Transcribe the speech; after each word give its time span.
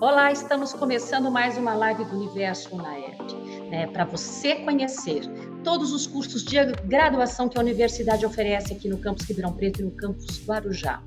Olá, 0.00 0.32
estamos 0.32 0.72
começando 0.72 1.30
mais 1.30 1.56
uma 1.56 1.72
live 1.74 2.04
do 2.04 2.16
Universo 2.16 2.74
Unaerd, 2.74 3.34
né, 3.70 3.86
para 3.86 4.04
você 4.04 4.56
conhecer 4.56 5.22
todos 5.62 5.92
os 5.92 6.04
cursos 6.04 6.42
de 6.44 6.56
graduação 6.84 7.48
que 7.48 7.56
a 7.56 7.60
universidade 7.60 8.26
oferece 8.26 8.72
aqui 8.72 8.88
no 8.88 8.98
campus 8.98 9.24
Ribeirão 9.24 9.52
Preto 9.52 9.80
e 9.80 9.84
no 9.84 9.92
campus 9.92 10.44
Guarujá. 10.44 11.00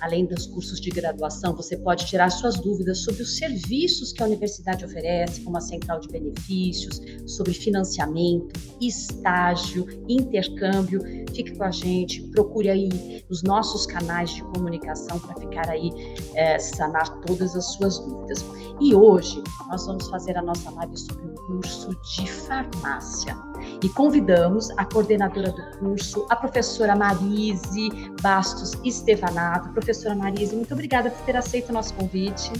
Além 0.00 0.26
dos 0.26 0.46
cursos 0.46 0.80
de 0.80 0.90
graduação, 0.90 1.54
você 1.54 1.76
pode 1.76 2.06
tirar 2.06 2.30
suas 2.30 2.56
dúvidas 2.56 2.98
sobre 2.98 3.22
os 3.22 3.36
serviços 3.36 4.12
que 4.12 4.22
a 4.22 4.26
universidade 4.26 4.84
oferece, 4.84 5.40
como 5.40 5.56
a 5.56 5.60
central 5.60 6.00
de 6.00 6.08
benefícios, 6.08 7.00
sobre 7.26 7.52
financiamento, 7.52 8.52
estágio, 8.80 9.86
intercâmbio. 10.08 11.00
Fique 11.34 11.56
com 11.56 11.64
a 11.64 11.70
gente, 11.70 12.22
procure 12.28 12.68
aí 12.70 13.24
os 13.28 13.42
nossos 13.42 13.86
canais 13.86 14.30
de 14.30 14.42
comunicação 14.42 15.18
para 15.18 15.34
ficar 15.34 15.68
aí, 15.68 15.90
é, 16.34 16.58
sanar 16.58 17.20
todas 17.22 17.56
as 17.56 17.72
suas 17.72 17.98
dúvidas. 17.98 18.44
E 18.80 18.94
hoje 18.94 19.42
nós 19.68 19.84
vamos 19.86 20.08
fazer 20.08 20.36
a 20.36 20.42
nossa 20.42 20.70
live 20.70 20.96
sobre 20.96 21.27
curso 21.48 21.94
de 22.02 22.30
farmácia. 22.30 23.34
E 23.82 23.88
convidamos 23.88 24.70
a 24.76 24.84
coordenadora 24.84 25.50
do 25.50 25.78
curso, 25.78 26.26
a 26.28 26.36
professora 26.36 26.94
Marise 26.94 27.88
Bastos 28.20 28.74
Estevanato. 28.84 29.70
Professora 29.70 30.14
Marise, 30.14 30.54
muito 30.54 30.74
obrigada 30.74 31.10
por 31.10 31.24
ter 31.24 31.36
aceito 31.36 31.70
o 31.70 31.72
nosso 31.72 31.94
convite. 31.94 32.52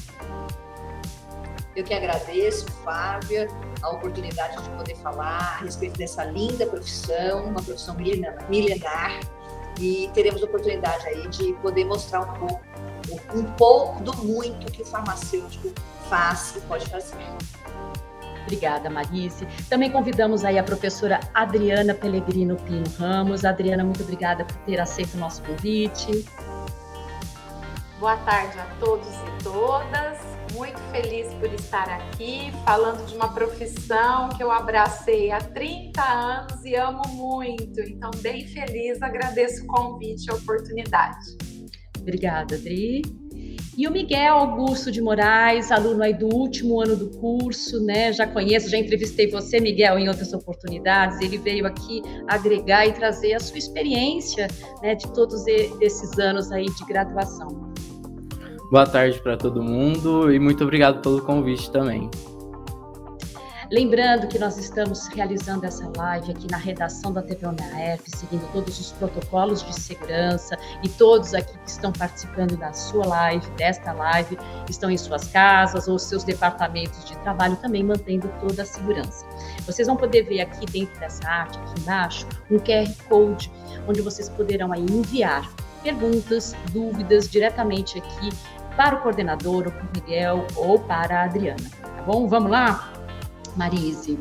Eu 1.76 1.84
que 1.84 1.92
agradeço, 1.92 2.66
Flávia, 2.82 3.46
a 3.82 3.90
oportunidade 3.90 4.60
de 4.62 4.70
poder 4.70 4.96
falar 4.96 5.38
a 5.38 5.56
respeito 5.58 5.96
dessa 5.98 6.24
linda 6.24 6.66
profissão, 6.66 7.44
uma 7.44 7.62
profissão 7.62 7.94
milenar, 7.94 9.20
e 9.78 10.10
teremos 10.12 10.42
oportunidade 10.42 11.06
aí 11.06 11.28
de 11.28 11.52
poder 11.54 11.84
mostrar 11.84 12.22
um 12.22 12.38
pouco, 12.38 12.60
um 13.32 13.44
pouco 13.44 14.02
do 14.02 14.16
muito 14.24 14.72
que 14.72 14.82
o 14.82 14.84
farmacêutico 14.84 15.72
faz 16.08 16.54
e 16.56 16.60
pode 16.62 16.86
fazer. 16.86 17.16
Obrigada, 18.48 18.88
Marise. 18.88 19.46
Também 19.68 19.90
convidamos 19.90 20.42
aí 20.42 20.58
a 20.58 20.62
professora 20.62 21.20
Adriana 21.34 21.92
Pellegrino 21.92 22.56
Pino 22.56 22.88
Ramos. 22.98 23.44
Adriana, 23.44 23.84
muito 23.84 24.02
obrigada 24.02 24.42
por 24.42 24.56
ter 24.64 24.80
aceito 24.80 25.14
o 25.14 25.18
nosso 25.18 25.42
convite. 25.42 26.24
Boa 28.00 28.16
tarde 28.16 28.58
a 28.58 28.64
todos 28.80 29.06
e 29.06 29.44
todas. 29.44 30.18
Muito 30.54 30.78
feliz 30.90 31.30
por 31.34 31.52
estar 31.52 31.90
aqui 31.90 32.50
falando 32.64 33.04
de 33.04 33.14
uma 33.14 33.34
profissão 33.34 34.30
que 34.30 34.42
eu 34.42 34.50
abracei 34.50 35.30
há 35.30 35.38
30 35.38 36.02
anos 36.02 36.64
e 36.64 36.74
amo 36.74 37.02
muito. 37.08 37.80
Então, 37.80 38.10
bem 38.22 38.46
feliz, 38.46 39.02
agradeço 39.02 39.64
o 39.64 39.66
convite 39.66 40.24
e 40.26 40.30
a 40.30 40.34
oportunidade. 40.36 41.36
Obrigada, 42.00 42.54
Adri. 42.54 43.02
E 43.78 43.86
o 43.86 43.92
Miguel 43.92 44.34
Augusto 44.34 44.90
de 44.90 45.00
Moraes, 45.00 45.70
aluno 45.70 46.02
aí 46.02 46.12
do 46.12 46.26
último 46.34 46.80
ano 46.80 46.96
do 46.96 47.10
curso, 47.10 47.80
né? 47.80 48.12
Já 48.12 48.26
conheço, 48.26 48.68
já 48.68 48.76
entrevistei 48.76 49.30
você, 49.30 49.60
Miguel, 49.60 50.00
em 50.00 50.08
outras 50.08 50.32
oportunidades. 50.32 51.20
Ele 51.20 51.38
veio 51.38 51.64
aqui 51.64 52.02
agregar 52.26 52.88
e 52.88 52.92
trazer 52.92 53.34
a 53.34 53.38
sua 53.38 53.56
experiência, 53.56 54.48
né, 54.82 54.96
de 54.96 55.06
todos 55.14 55.46
esses 55.46 56.18
anos 56.18 56.50
aí 56.50 56.64
de 56.64 56.84
graduação. 56.86 57.72
Boa 58.68 58.84
tarde 58.84 59.22
para 59.22 59.36
todo 59.36 59.62
mundo 59.62 60.32
e 60.32 60.40
muito 60.40 60.64
obrigado 60.64 61.00
pelo 61.00 61.22
convite 61.22 61.70
também. 61.70 62.10
Lembrando 63.70 64.28
que 64.28 64.38
nós 64.38 64.56
estamos 64.56 65.08
realizando 65.08 65.66
essa 65.66 65.92
live 65.94 66.30
aqui 66.30 66.50
na 66.50 66.56
redação 66.56 67.12
da 67.12 67.20
TV 67.20 67.46
UNAF, 67.46 68.02
seguindo 68.06 68.50
todos 68.50 68.80
os 68.80 68.92
protocolos 68.92 69.62
de 69.62 69.78
segurança 69.78 70.56
e 70.82 70.88
todos 70.88 71.34
aqui 71.34 71.52
que 71.52 71.68
estão 71.68 71.92
participando 71.92 72.56
da 72.56 72.72
sua 72.72 73.06
live, 73.06 73.46
desta 73.58 73.92
live, 73.92 74.38
estão 74.70 74.90
em 74.90 74.96
suas 74.96 75.28
casas 75.28 75.86
ou 75.86 75.98
seus 75.98 76.24
departamentos 76.24 77.04
de 77.04 77.14
trabalho 77.18 77.56
também 77.56 77.84
mantendo 77.84 78.32
toda 78.40 78.62
a 78.62 78.64
segurança. 78.66 79.26
Vocês 79.66 79.86
vão 79.86 79.98
poder 79.98 80.22
ver 80.22 80.40
aqui 80.40 80.64
dentro 80.64 80.98
dessa 80.98 81.28
arte, 81.28 81.58
aqui 81.58 81.80
embaixo, 81.82 82.26
um 82.50 82.58
QR 82.58 82.90
Code, 83.06 83.52
onde 83.86 84.00
vocês 84.00 84.30
poderão 84.30 84.72
aí 84.72 84.80
enviar 84.80 85.46
perguntas, 85.82 86.56
dúvidas 86.72 87.28
diretamente 87.28 87.98
aqui 87.98 88.30
para 88.78 88.96
o 88.96 89.02
coordenador, 89.02 89.66
ou 89.66 89.72
para 89.72 89.84
o 89.84 89.90
Miguel, 89.94 90.46
ou 90.56 90.78
para 90.78 91.20
a 91.20 91.24
Adriana. 91.24 91.68
Tá 91.82 92.02
bom? 92.06 92.26
Vamos 92.26 92.50
lá? 92.50 92.97
Marise. 93.56 94.18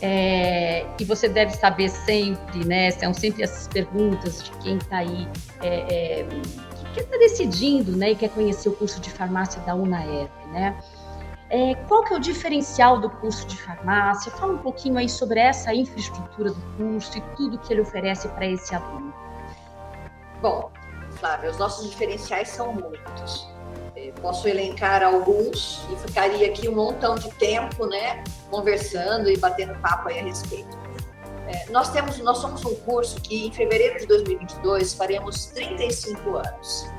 É, 0.00 0.84
e 0.98 1.04
você 1.04 1.28
deve 1.28 1.52
saber 1.52 1.88
sempre, 1.88 2.64
né? 2.64 2.90
São 2.90 3.14
sempre 3.14 3.44
essas 3.44 3.68
perguntas 3.68 4.42
de 4.42 4.50
quem 4.58 4.76
está 4.76 4.98
aí, 4.98 5.28
é, 5.62 6.22
é, 6.22 6.26
que 6.92 7.00
está 7.00 7.16
decidindo, 7.18 7.96
né? 7.96 8.10
E 8.10 8.16
quer 8.16 8.30
conhecer 8.30 8.68
o 8.68 8.72
curso 8.72 9.00
de 9.00 9.10
farmácia 9.10 9.60
da 9.62 9.74
UNAERP, 9.74 10.32
né? 10.52 10.76
É, 11.50 11.74
qual 11.86 12.02
que 12.04 12.14
é 12.14 12.16
o 12.16 12.20
diferencial 12.20 12.98
do 12.98 13.10
curso 13.10 13.46
de 13.46 13.56
farmácia? 13.60 14.32
Fala 14.32 14.54
um 14.54 14.58
pouquinho 14.58 14.96
aí 14.96 15.08
sobre 15.08 15.38
essa 15.38 15.74
infraestrutura 15.74 16.50
do 16.50 16.60
curso 16.76 17.16
e 17.18 17.20
tudo 17.36 17.58
que 17.58 17.72
ele 17.72 17.82
oferece 17.82 18.26
para 18.28 18.46
esse 18.46 18.74
aluno. 18.74 19.14
Bom, 20.40 20.70
Flávia, 21.12 21.50
os 21.50 21.58
nossos 21.58 21.90
diferenciais 21.90 22.48
são 22.48 22.72
muitos. 22.72 23.46
Posso 24.20 24.48
elencar 24.48 25.02
alguns 25.02 25.86
e 25.92 25.96
ficaria 25.96 26.48
aqui 26.48 26.68
um 26.68 26.74
montão 26.74 27.14
de 27.14 27.30
tempo, 27.34 27.86
né, 27.86 28.24
conversando 28.50 29.30
e 29.30 29.36
batendo 29.36 29.74
papo 29.80 30.08
a 30.08 30.12
respeito. 30.12 30.76
É, 31.46 31.70
nós 31.70 31.90
temos, 31.90 32.18
nós 32.18 32.38
somos 32.38 32.64
um 32.64 32.74
curso 32.76 33.20
que 33.20 33.46
em 33.46 33.52
fevereiro 33.52 33.98
de 33.98 34.06
2022 34.06 34.94
faremos 34.94 35.46
35 35.46 36.36
anos. 36.36 36.90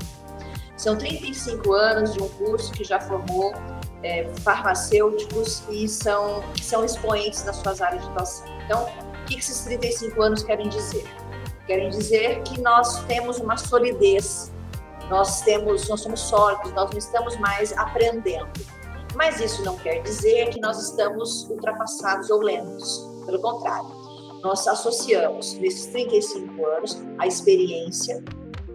São 0.76 0.96
35 0.96 1.72
anos 1.72 2.14
de 2.14 2.22
um 2.22 2.28
curso 2.28 2.72
que 2.72 2.84
já 2.84 3.00
formou 3.00 3.54
é, 4.02 4.28
farmacêuticos 4.42 5.62
e 5.70 5.88
são, 5.88 6.42
que 6.54 6.64
são 6.64 6.84
expoentes 6.84 7.42
das 7.42 7.56
suas 7.56 7.80
áreas 7.80 8.02
de 8.02 8.10
atuação. 8.10 8.46
Então, 8.64 8.84
o 8.84 9.24
que 9.24 9.38
esses 9.38 9.60
35 9.64 10.22
anos 10.22 10.42
querem 10.42 10.68
dizer? 10.68 11.04
Querem 11.66 11.88
dizer 11.88 12.42
que 12.42 12.60
nós 12.60 13.02
temos 13.04 13.38
uma 13.38 13.56
solidez 13.56 14.52
nós 15.10 15.42
temos, 15.42 15.88
nós 15.88 16.00
somos 16.00 16.20
sólidos, 16.20 16.72
nós 16.72 16.90
não 16.90 16.98
estamos 16.98 17.36
mais 17.38 17.72
aprendendo. 17.72 18.50
Mas 19.14 19.40
isso 19.40 19.62
não 19.62 19.76
quer 19.76 20.02
dizer 20.02 20.50
que 20.50 20.60
nós 20.60 20.78
estamos 20.90 21.48
ultrapassados 21.48 22.30
ou 22.30 22.40
lentos. 22.40 23.06
Pelo 23.24 23.40
contrário, 23.40 23.88
nós 24.42 24.66
associamos 24.66 25.54
nesses 25.54 25.86
35 25.86 26.66
anos 26.66 27.02
a 27.18 27.26
experiência 27.26 28.22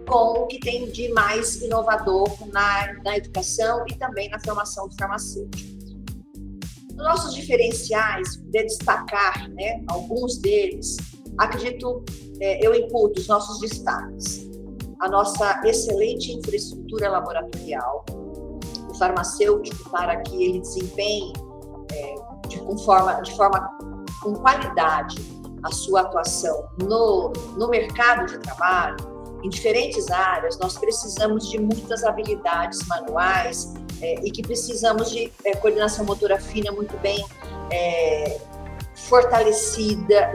com 0.08 0.40
o 0.40 0.46
que 0.46 0.58
tem 0.58 0.90
de 0.90 1.12
mais 1.12 1.62
inovador 1.62 2.28
na, 2.48 2.94
na 3.04 3.16
educação 3.16 3.84
e 3.86 3.94
também 3.96 4.28
na 4.28 4.40
formação 4.40 4.88
do 4.88 4.96
farmacêutico. 4.96 5.70
Nossos 6.94 7.34
diferenciais, 7.34 8.36
de 8.36 8.64
destacar 8.64 9.48
né, 9.50 9.82
alguns 9.88 10.38
deles, 10.38 10.96
acredito, 11.38 12.04
é, 12.40 12.66
eu 12.66 12.74
imputo 12.74 13.20
os 13.20 13.28
nossos 13.28 13.60
destaques 13.60 14.49
a 15.00 15.08
nossa 15.08 15.60
excelente 15.64 16.32
infraestrutura 16.32 17.08
laboratorial, 17.08 18.04
o 18.88 18.94
farmacêutico 18.94 19.88
para 19.90 20.16
que 20.22 20.44
ele 20.44 20.60
desempenhe 20.60 21.32
é, 21.92 22.14
de, 22.48 22.60
com 22.60 22.76
forma, 22.78 23.20
de 23.22 23.34
forma 23.34 23.68
com 24.22 24.34
qualidade 24.34 25.16
a 25.62 25.72
sua 25.72 26.02
atuação 26.02 26.68
no, 26.82 27.32
no 27.56 27.68
mercado 27.68 28.26
de 28.26 28.38
trabalho, 28.38 28.96
em 29.42 29.48
diferentes 29.48 30.10
áreas, 30.10 30.58
nós 30.58 30.76
precisamos 30.76 31.48
de 31.48 31.58
muitas 31.58 32.04
habilidades 32.04 32.86
manuais 32.86 33.72
é, 34.02 34.14
e 34.24 34.30
que 34.30 34.42
precisamos 34.42 35.10
de 35.10 35.32
é, 35.44 35.56
coordenação 35.56 36.04
motora 36.04 36.38
fina 36.38 36.70
muito 36.72 36.96
bem 36.98 37.24
é, 37.70 38.38
fortalecida 38.94 40.32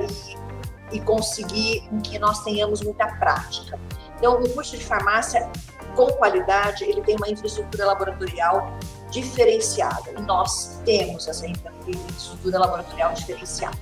e, 0.91 0.97
e 0.97 0.99
conseguir 1.01 1.87
que 2.03 2.17
nós 2.17 2.43
tenhamos 2.43 2.81
muita 2.81 3.07
prática. 3.17 3.79
Então, 4.17 4.41
o 4.41 4.49
curso 4.49 4.77
de 4.77 4.83
farmácia 4.83 5.49
com 5.95 6.07
qualidade, 6.13 6.83
ele 6.83 7.01
tem 7.01 7.15
uma 7.15 7.29
infraestrutura 7.29 7.85
laboratorial 7.85 8.77
diferenciada. 9.09 10.11
E 10.11 10.21
nós 10.21 10.79
temos 10.85 11.27
essa 11.27 11.45
infraestrutura 11.47 12.59
laboratorial 12.59 13.13
diferenciada. 13.13 13.77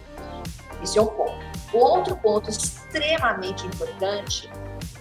Esse 0.82 0.98
é 0.98 1.02
um 1.02 1.08
ponto. 1.08 1.44
O 1.74 1.78
outro 1.78 2.16
ponto 2.18 2.50
extremamente 2.50 3.66
importante 3.66 4.50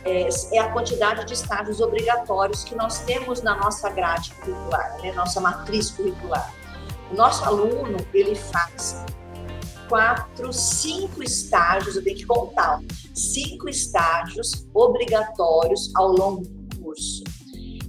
é, 0.05 0.29
é, 0.53 0.59
a 0.59 0.69
quantidade 0.71 1.25
de 1.27 1.35
estágios 1.35 1.81
obrigatórios 1.81 2.65
que 2.65 2.75
nós 2.75 3.01
temos 3.01 3.43
na 3.43 3.55
nossa 3.55 3.89
grade 3.91 4.33
curricular, 4.35 4.97
né, 5.03 5.13
nossa 5.13 5.41
matriz 5.41 5.91
curricular. 5.91 6.53
O 7.11 7.15
nosso 7.15 7.45
aluno, 7.45 7.99
ele 8.13 8.35
faz 8.35 9.05
quatro, 9.93 10.51
cinco 10.55 11.23
estágios, 11.23 11.97
eu 11.97 12.03
tenho 12.03 12.17
que 12.17 12.25
contar, 12.25 12.81
cinco 13.15 13.69
estágios 13.69 14.67
obrigatórios 14.73 15.93
ao 15.95 16.13
longo 16.13 16.41
do 16.41 16.79
curso. 16.79 17.23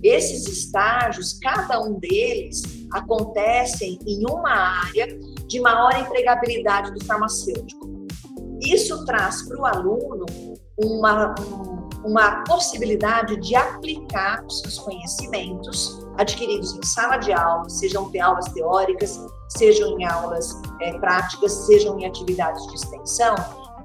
Esses 0.03 0.45
estágios, 0.50 1.39
cada 1.41 1.81
um 1.81 1.97
deles, 1.97 2.61
acontecem 2.91 3.97
em 4.05 4.21
uma 4.29 4.51
área 4.85 5.17
de 5.47 5.61
maior 5.61 5.97
empregabilidade 5.97 6.94
do 6.94 7.05
farmacêutico. 7.05 8.06
Isso 8.59 9.06
traz 9.06 9.44
para 9.44 9.61
o 9.61 9.65
aluno 9.65 10.25
uma, 10.77 11.33
uma 12.03 12.44
possibilidade 12.44 13.38
de 13.38 13.56
aplicar 13.56 14.44
os 14.45 14.59
seus 14.59 14.77
conhecimentos 14.79 16.06
adquiridos 16.17 16.75
em 16.75 16.83
sala 16.83 17.15
de 17.15 17.31
aula, 17.31 17.69
sejam 17.69 18.11
aulas 18.21 18.51
teóricas, 18.51 19.17
sejam 19.57 20.00
em 20.00 20.05
aulas 20.05 20.59
é, 20.81 20.94
práticas, 21.00 21.51
sejam 21.51 22.00
em 22.00 22.05
atividades 22.05 22.65
de 22.67 22.75
extensão, 22.75 23.35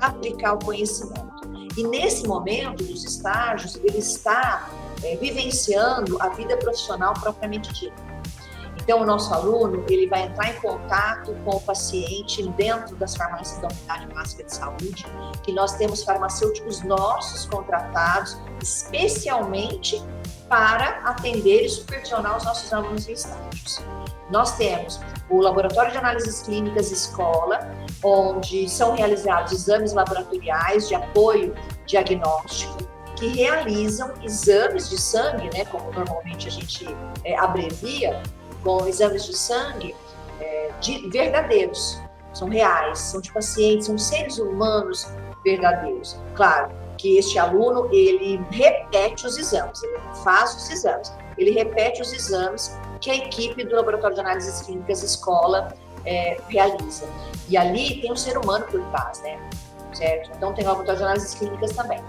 aplicar 0.00 0.54
o 0.54 0.64
conhecimento. 0.64 1.28
E 1.76 1.82
nesse 1.86 2.26
momento 2.26 2.84
dos 2.84 3.04
estágios, 3.04 3.76
ele 3.76 3.98
está 3.98 4.68
é, 5.02 5.16
vivenciando 5.16 6.20
a 6.20 6.28
vida 6.30 6.56
profissional 6.56 7.14
propriamente 7.14 7.72
dita. 7.72 8.08
Então, 8.88 9.02
o 9.02 9.04
nosso 9.04 9.32
aluno 9.34 9.84
ele 9.88 10.06
vai 10.06 10.22
entrar 10.22 10.48
em 10.48 10.60
contato 10.60 11.34
com 11.44 11.56
o 11.56 11.60
paciente 11.60 12.42
dentro 12.52 12.96
das 12.96 13.14
farmácias 13.14 13.60
da 13.60 13.68
Unidade 13.68 14.06
Básica 14.14 14.44
de 14.44 14.54
Saúde, 14.54 15.06
que 15.42 15.52
nós 15.52 15.74
temos 15.74 16.02
farmacêuticos 16.02 16.82
nossos 16.82 17.44
contratados 17.44 18.38
especialmente 18.62 20.02
para 20.48 21.00
atender 21.04 21.66
e 21.66 21.68
supervisionar 21.68 22.38
os 22.38 22.44
nossos 22.44 22.72
alunos 22.72 23.06
em 23.08 23.12
estágios. 23.12 23.78
Nós 24.30 24.56
temos 24.56 25.00
o 25.30 25.40
Laboratório 25.40 25.90
de 25.90 25.98
Análises 25.98 26.42
Clínicas 26.42 26.90
Escola, 26.90 27.70
onde 28.02 28.68
são 28.68 28.94
realizados 28.94 29.52
exames 29.52 29.92
laboratoriais 29.92 30.88
de 30.88 30.94
apoio 30.94 31.54
diagnóstico, 31.86 32.76
que 33.16 33.28
realizam 33.28 34.12
exames 34.22 34.88
de 34.88 35.00
sangue, 35.00 35.50
né, 35.56 35.64
como 35.64 35.90
normalmente 35.92 36.46
a 36.46 36.50
gente 36.50 36.86
é, 37.24 37.36
abrevia, 37.36 38.22
com 38.62 38.86
exames 38.86 39.24
de 39.24 39.36
sangue 39.36 39.94
é, 40.40 40.70
de 40.80 41.08
verdadeiros, 41.08 42.00
são 42.32 42.48
reais, 42.48 42.98
são 42.98 43.20
de 43.20 43.32
pacientes, 43.32 43.86
são 43.86 43.98
seres 43.98 44.38
humanos 44.38 45.08
verdadeiros. 45.44 46.16
Claro 46.34 46.70
que 46.96 47.16
este 47.18 47.38
aluno 47.38 47.88
ele 47.92 48.40
repete 48.50 49.26
os 49.26 49.36
exames, 49.36 49.82
ele 49.82 49.98
faz 50.22 50.54
os 50.54 50.70
exames, 50.70 51.12
ele 51.36 51.52
repete 51.52 52.02
os 52.02 52.12
exames 52.12 52.76
que 53.00 53.10
a 53.10 53.16
equipe 53.16 53.64
do 53.64 53.76
Laboratório 53.76 54.14
de 54.14 54.20
Análises 54.20 54.62
Clínicas 54.62 55.02
Escola 55.02 55.74
é, 56.04 56.40
realiza. 56.48 57.08
E 57.48 57.56
ali 57.56 58.00
tem 58.00 58.12
um 58.12 58.16
ser 58.16 58.38
humano 58.38 58.66
por 58.66 58.80
trás, 58.90 59.20
né? 59.22 59.38
Certo? 59.92 60.30
Então 60.36 60.52
tem 60.52 60.64
o 60.64 60.68
Laboratório 60.68 60.98
de 60.98 61.04
Análises 61.04 61.34
Clínicas 61.34 61.72
também. 61.72 62.02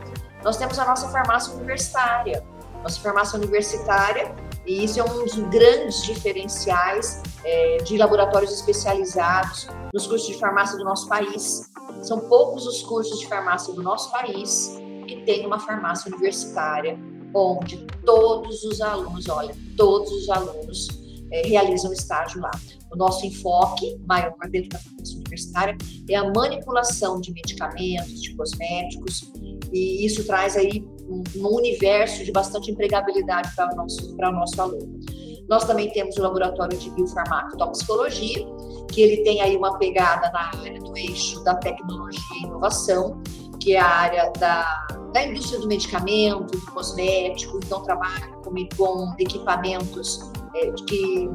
Nós 0.44 0.57
temos 0.57 0.77
a 0.80 0.86
nossa 0.86 1.07
farmácia 1.09 1.53
universitária. 1.53 2.44
Nossa 2.83 3.00
farmácia 3.01 3.38
universitária 3.38 4.33
e 4.69 4.83
isso 4.83 5.00
é 5.00 5.03
um 5.03 5.24
dos 5.24 5.33
grandes 5.50 6.03
diferenciais 6.03 7.24
é, 7.44 7.77
de 7.77 7.97
laboratórios 7.97 8.53
especializados 8.53 9.68
nos 9.91 10.06
cursos 10.06 10.27
de 10.27 10.39
farmácia 10.39 10.77
do 10.77 10.83
nosso 10.83 11.07
país. 11.09 11.71
São 12.03 12.19
poucos 12.19 12.68
os 12.68 12.83
cursos 12.83 13.19
de 13.19 13.27
farmácia 13.27 13.74
do 13.74 13.81
nosso 13.81 14.12
país 14.12 14.77
que 15.07 15.24
têm 15.25 15.45
uma 15.45 15.59
farmácia 15.59 16.12
universitária, 16.12 17.00
onde 17.33 17.85
todos 18.05 18.63
os 18.63 18.81
alunos, 18.81 19.27
olha, 19.29 19.55
todos 19.77 20.11
os 20.11 20.29
alunos 20.29 20.87
é, 21.31 21.47
realizam 21.47 21.91
estágio 21.93 22.41
lá. 22.41 22.51
O 22.91 22.95
nosso 22.95 23.25
enfoque 23.25 23.97
maior 24.07 24.33
dentro 24.49 24.69
da 24.69 24.79
farmácia 24.79 25.15
universitária 25.17 25.77
é 26.09 26.15
a 26.15 26.31
manipulação 26.31 27.21
de 27.21 27.31
medicamentos, 27.31 28.21
de 28.21 28.35
cosméticos, 28.35 29.31
e 29.71 30.05
isso 30.05 30.25
traz 30.25 30.57
aí 30.57 30.83
um, 31.07 31.23
um 31.35 31.55
universo 31.55 32.23
de 32.23 32.31
bastante 32.31 32.71
empregabilidade 32.71 33.55
para 33.55 33.71
o 33.73 33.75
nosso, 33.75 34.15
para 34.15 34.29
o 34.29 34.33
nosso 34.33 34.59
aluno. 34.59 34.99
Nós 35.47 35.65
também 35.65 35.91
temos 35.91 36.15
o 36.17 36.21
laboratório 36.21 36.77
de 36.77 36.89
biofarmacotoxicologia, 36.91 38.45
que 38.91 39.01
ele 39.01 39.23
tem 39.23 39.41
aí 39.41 39.55
uma 39.55 39.77
pegada 39.77 40.31
na 40.31 40.47
área 40.47 40.79
do 40.79 40.95
eixo 40.97 41.43
da 41.43 41.55
tecnologia 41.55 42.21
e 42.39 42.43
inovação, 42.43 43.21
que 43.59 43.75
é 43.75 43.79
a 43.79 43.87
área 43.87 44.31
da, 44.39 44.87
da 45.13 45.23
indústria 45.25 45.59
do 45.59 45.67
medicamento, 45.67 46.57
do 46.57 46.71
cosmético, 46.71 47.59
então 47.63 47.81
trabalha 47.83 48.27
com, 48.44 48.53
com 48.75 49.15
equipamentos 49.17 50.31
é, 50.56 50.71
que 50.71 51.29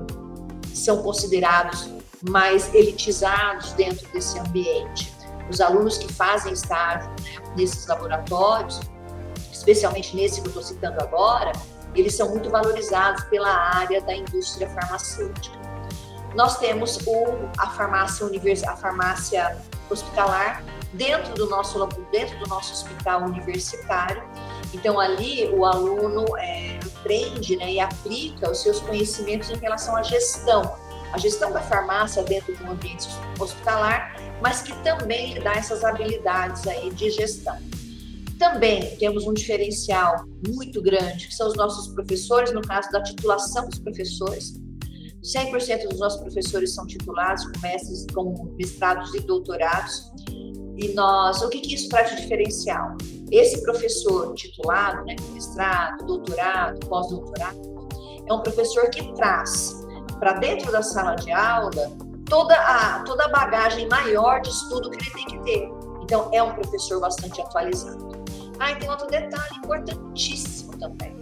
são 0.72 1.02
considerados 1.02 1.88
mais 2.28 2.74
elitizados 2.74 3.72
dentro 3.72 4.06
desse 4.12 4.38
ambiente. 4.38 5.12
Os 5.50 5.60
alunos 5.60 5.98
que 5.98 6.12
fazem 6.12 6.52
estágio 6.52 7.08
né, 7.10 7.52
nesses 7.56 7.86
laboratórios, 7.86 8.80
especialmente 9.52 10.16
nesse 10.16 10.40
que 10.40 10.46
eu 10.46 10.50
estou 10.50 10.62
citando 10.62 11.00
agora, 11.02 11.52
eles 11.94 12.14
são 12.14 12.30
muito 12.30 12.50
valorizados 12.50 13.24
pela 13.24 13.48
área 13.48 14.00
da 14.00 14.14
indústria 14.14 14.68
farmacêutica. 14.70 15.56
Nós 16.34 16.58
temos 16.58 16.98
o, 17.06 17.48
a, 17.58 17.70
farmácia 17.70 18.26
univers, 18.26 18.64
a 18.64 18.76
farmácia 18.76 19.56
hospitalar 19.88 20.64
dentro 20.94 21.34
do 21.34 21.48
nosso 21.48 21.86
dentro 22.10 22.38
do 22.38 22.48
nosso 22.48 22.72
hospital 22.72 23.24
universitário. 23.24 24.22
Então 24.72 24.98
ali 24.98 25.48
o 25.48 25.64
aluno 25.64 26.24
é, 26.38 26.78
aprende 27.04 27.56
né, 27.56 27.74
e 27.74 27.80
aplica 27.80 28.50
os 28.50 28.62
seus 28.62 28.80
conhecimentos 28.80 29.50
em 29.50 29.56
relação 29.56 29.96
à 29.96 30.02
gestão, 30.02 30.74
a 31.12 31.18
gestão 31.18 31.52
da 31.52 31.60
farmácia 31.60 32.22
dentro 32.22 32.56
de 32.56 32.62
um 32.64 32.72
ambiente 32.72 33.08
hospitalar, 33.38 34.16
mas 34.42 34.62
que 34.62 34.72
também 34.82 35.40
dá 35.40 35.52
essas 35.52 35.84
habilidades 35.84 36.66
aí 36.66 36.90
de 36.90 37.10
gestão. 37.10 37.56
Também 38.38 38.96
temos 38.96 39.24
um 39.26 39.32
diferencial 39.32 40.24
muito 40.48 40.82
grande, 40.82 41.28
que 41.28 41.34
são 41.34 41.46
os 41.46 41.54
nossos 41.54 41.94
professores, 41.94 42.52
no 42.52 42.62
caso 42.62 42.90
da 42.90 43.02
titulação 43.02 43.68
dos 43.68 43.78
professores. 43.78 44.54
100% 45.22 45.88
dos 45.88 46.00
nossos 46.00 46.20
professores 46.20 46.74
são 46.74 46.86
titulados 46.86 47.44
com 47.44 47.60
mestres, 47.60 48.06
com 48.12 48.54
mestrados 48.58 49.14
e 49.14 49.20
doutorados. 49.20 50.10
E 50.76 50.92
nós, 50.94 51.40
o 51.42 51.48
que, 51.48 51.60
que 51.60 51.74
isso 51.74 51.88
traz 51.88 52.10
de 52.10 52.22
diferencial? 52.22 52.96
Esse 53.30 53.62
professor 53.62 54.34
titulado, 54.34 55.04
né, 55.04 55.16
mestrado, 55.32 56.04
doutorado, 56.04 56.86
pós-doutorado, 56.86 57.58
é 58.26 58.32
um 58.32 58.40
professor 58.40 58.88
que 58.90 59.12
traz 59.14 59.84
para 60.18 60.34
dentro 60.34 60.72
da 60.72 60.82
sala 60.82 61.14
de 61.16 61.30
aula 61.30 61.70
toda 62.28 62.54
a, 62.54 63.02
toda 63.04 63.24
a 63.24 63.28
bagagem 63.28 63.88
maior 63.88 64.40
de 64.40 64.48
estudo 64.50 64.90
que 64.90 64.96
ele 64.96 65.10
tem 65.10 65.26
que 65.26 65.38
ter. 65.44 65.68
Então, 66.02 66.28
é 66.32 66.42
um 66.42 66.52
professor 66.54 67.00
bastante 67.00 67.40
atualizado. 67.40 68.24
Ah, 68.58 68.72
e 68.72 68.76
tem 68.76 68.88
outro 68.88 69.06
detalhe 69.08 69.56
importantíssimo 69.56 70.76
também. 70.78 71.14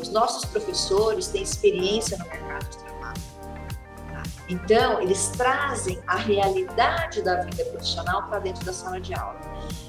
Os 0.00 0.10
nossos 0.10 0.44
professores 0.44 1.28
têm 1.28 1.42
experiência 1.42 2.16
no 2.18 2.24
mercado 2.24 2.64
de 2.64 2.78
trabalho. 2.78 2.87
Então, 4.48 5.00
eles 5.00 5.28
trazem 5.28 6.02
a 6.06 6.16
realidade 6.16 7.22
da 7.22 7.42
vida 7.42 7.64
profissional 7.66 8.22
para 8.24 8.38
dentro 8.38 8.64
da 8.64 8.72
sala 8.72 8.98
de 8.98 9.12
aula. 9.14 9.38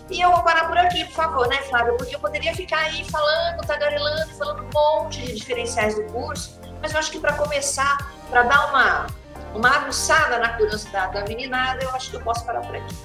E 0.09 0.19
eu 0.19 0.31
vou 0.31 0.43
parar 0.43 0.67
por 0.67 0.77
aqui, 0.77 1.05
por 1.05 1.13
favor, 1.13 1.47
né, 1.47 1.57
Flávia? 1.63 1.93
Porque 1.93 2.15
eu 2.15 2.19
poderia 2.19 2.53
ficar 2.53 2.79
aí 2.79 3.09
falando, 3.09 3.61
tagarelando, 3.65 4.31
falando 4.33 4.63
um 4.63 4.69
monte 4.73 5.21
de 5.21 5.35
diferenciais 5.35 5.95
do 5.95 6.03
curso, 6.05 6.59
mas 6.81 6.91
eu 6.91 6.99
acho 6.99 7.11
que 7.11 7.19
para 7.19 7.33
começar, 7.33 8.11
para 8.29 8.43
dar 8.43 8.69
uma, 8.69 9.07
uma 9.53 9.69
aguçada 9.69 10.39
na 10.39 10.49
curiosidade 10.57 11.13
da 11.13 11.23
meninada, 11.23 11.83
eu 11.83 11.89
acho 11.91 12.09
que 12.09 12.17
eu 12.17 12.21
posso 12.21 12.45
parar 12.45 12.61
por 12.61 12.75
aqui. 12.75 12.95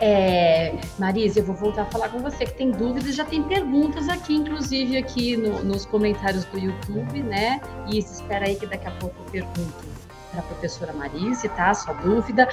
É, 0.00 0.74
Marisa, 0.98 1.40
eu 1.40 1.44
vou 1.44 1.54
voltar 1.54 1.82
a 1.82 1.86
falar 1.86 2.08
com 2.08 2.18
você 2.18 2.44
que 2.44 2.54
tem 2.54 2.70
dúvidas, 2.70 3.14
já 3.14 3.24
tem 3.24 3.42
perguntas 3.42 4.08
aqui, 4.08 4.34
inclusive 4.34 4.96
aqui 4.96 5.36
no, 5.36 5.62
nos 5.62 5.86
comentários 5.86 6.44
do 6.46 6.58
YouTube, 6.58 7.22
né? 7.22 7.60
E 7.86 7.98
espera 7.98 8.46
aí 8.46 8.56
que 8.56 8.66
daqui 8.66 8.86
a 8.86 8.90
pouco 8.92 9.16
eu 9.20 9.30
pergunto 9.30 9.84
para 10.30 10.40
a 10.40 10.42
professora 10.42 10.92
Marise, 10.92 11.48
tá? 11.50 11.72
Sua 11.72 11.94
dúvida. 11.94 12.48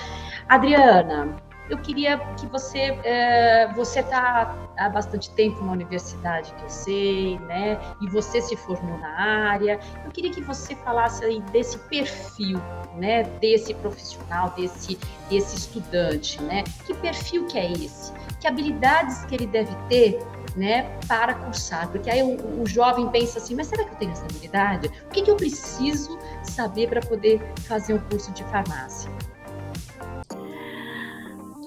Adriana, 0.47 1.35
eu 1.71 1.77
queria 1.77 2.17
que 2.35 2.45
você 2.47 2.99
é, 3.05 3.71
você 3.73 4.01
está 4.01 4.53
há 4.77 4.89
bastante 4.89 5.31
tempo 5.31 5.63
na 5.63 5.71
universidade 5.71 6.53
que 6.53 6.63
eu 6.63 6.69
sei, 6.69 7.39
né? 7.39 7.79
E 8.01 8.09
você 8.09 8.41
se 8.41 8.57
formou 8.57 8.97
na 8.97 9.07
área. 9.07 9.79
Eu 10.03 10.11
queria 10.11 10.29
que 10.31 10.41
você 10.41 10.75
falasse 10.75 11.23
aí 11.23 11.39
desse 11.53 11.77
perfil, 11.79 12.59
né? 12.97 13.23
Desse 13.39 13.73
profissional, 13.73 14.49
desse 14.49 14.99
desse 15.29 15.55
estudante, 15.55 16.41
né? 16.43 16.65
Que 16.85 16.93
perfil 16.93 17.45
que 17.47 17.57
é 17.57 17.71
esse? 17.71 18.11
Que 18.41 18.47
habilidades 18.47 19.23
que 19.23 19.35
ele 19.35 19.47
deve 19.47 19.73
ter 19.87 20.19
né, 20.57 20.99
para 21.07 21.33
cursar, 21.33 21.87
porque 21.87 22.09
aí 22.09 22.21
o, 22.21 22.61
o, 22.61 22.67
jovem 22.67 23.07
pensa 23.07 23.37
assim, 23.37 23.55
mas 23.55 23.67
será 23.67 23.85
que 23.85 23.91
eu 23.91 23.95
tenho 23.95 24.11
essa 24.11 24.25
habilidade? 24.25 24.91
O 25.05 25.09
que, 25.11 25.21
que 25.21 25.31
eu 25.31 25.37
preciso 25.37 26.19
saber 26.43 26.89
para 26.89 26.99
poder 26.99 27.41
fazer 27.61 27.93
um 27.93 27.99
curso 27.99 28.33
de 28.33 28.43
farmácia? 28.45 29.09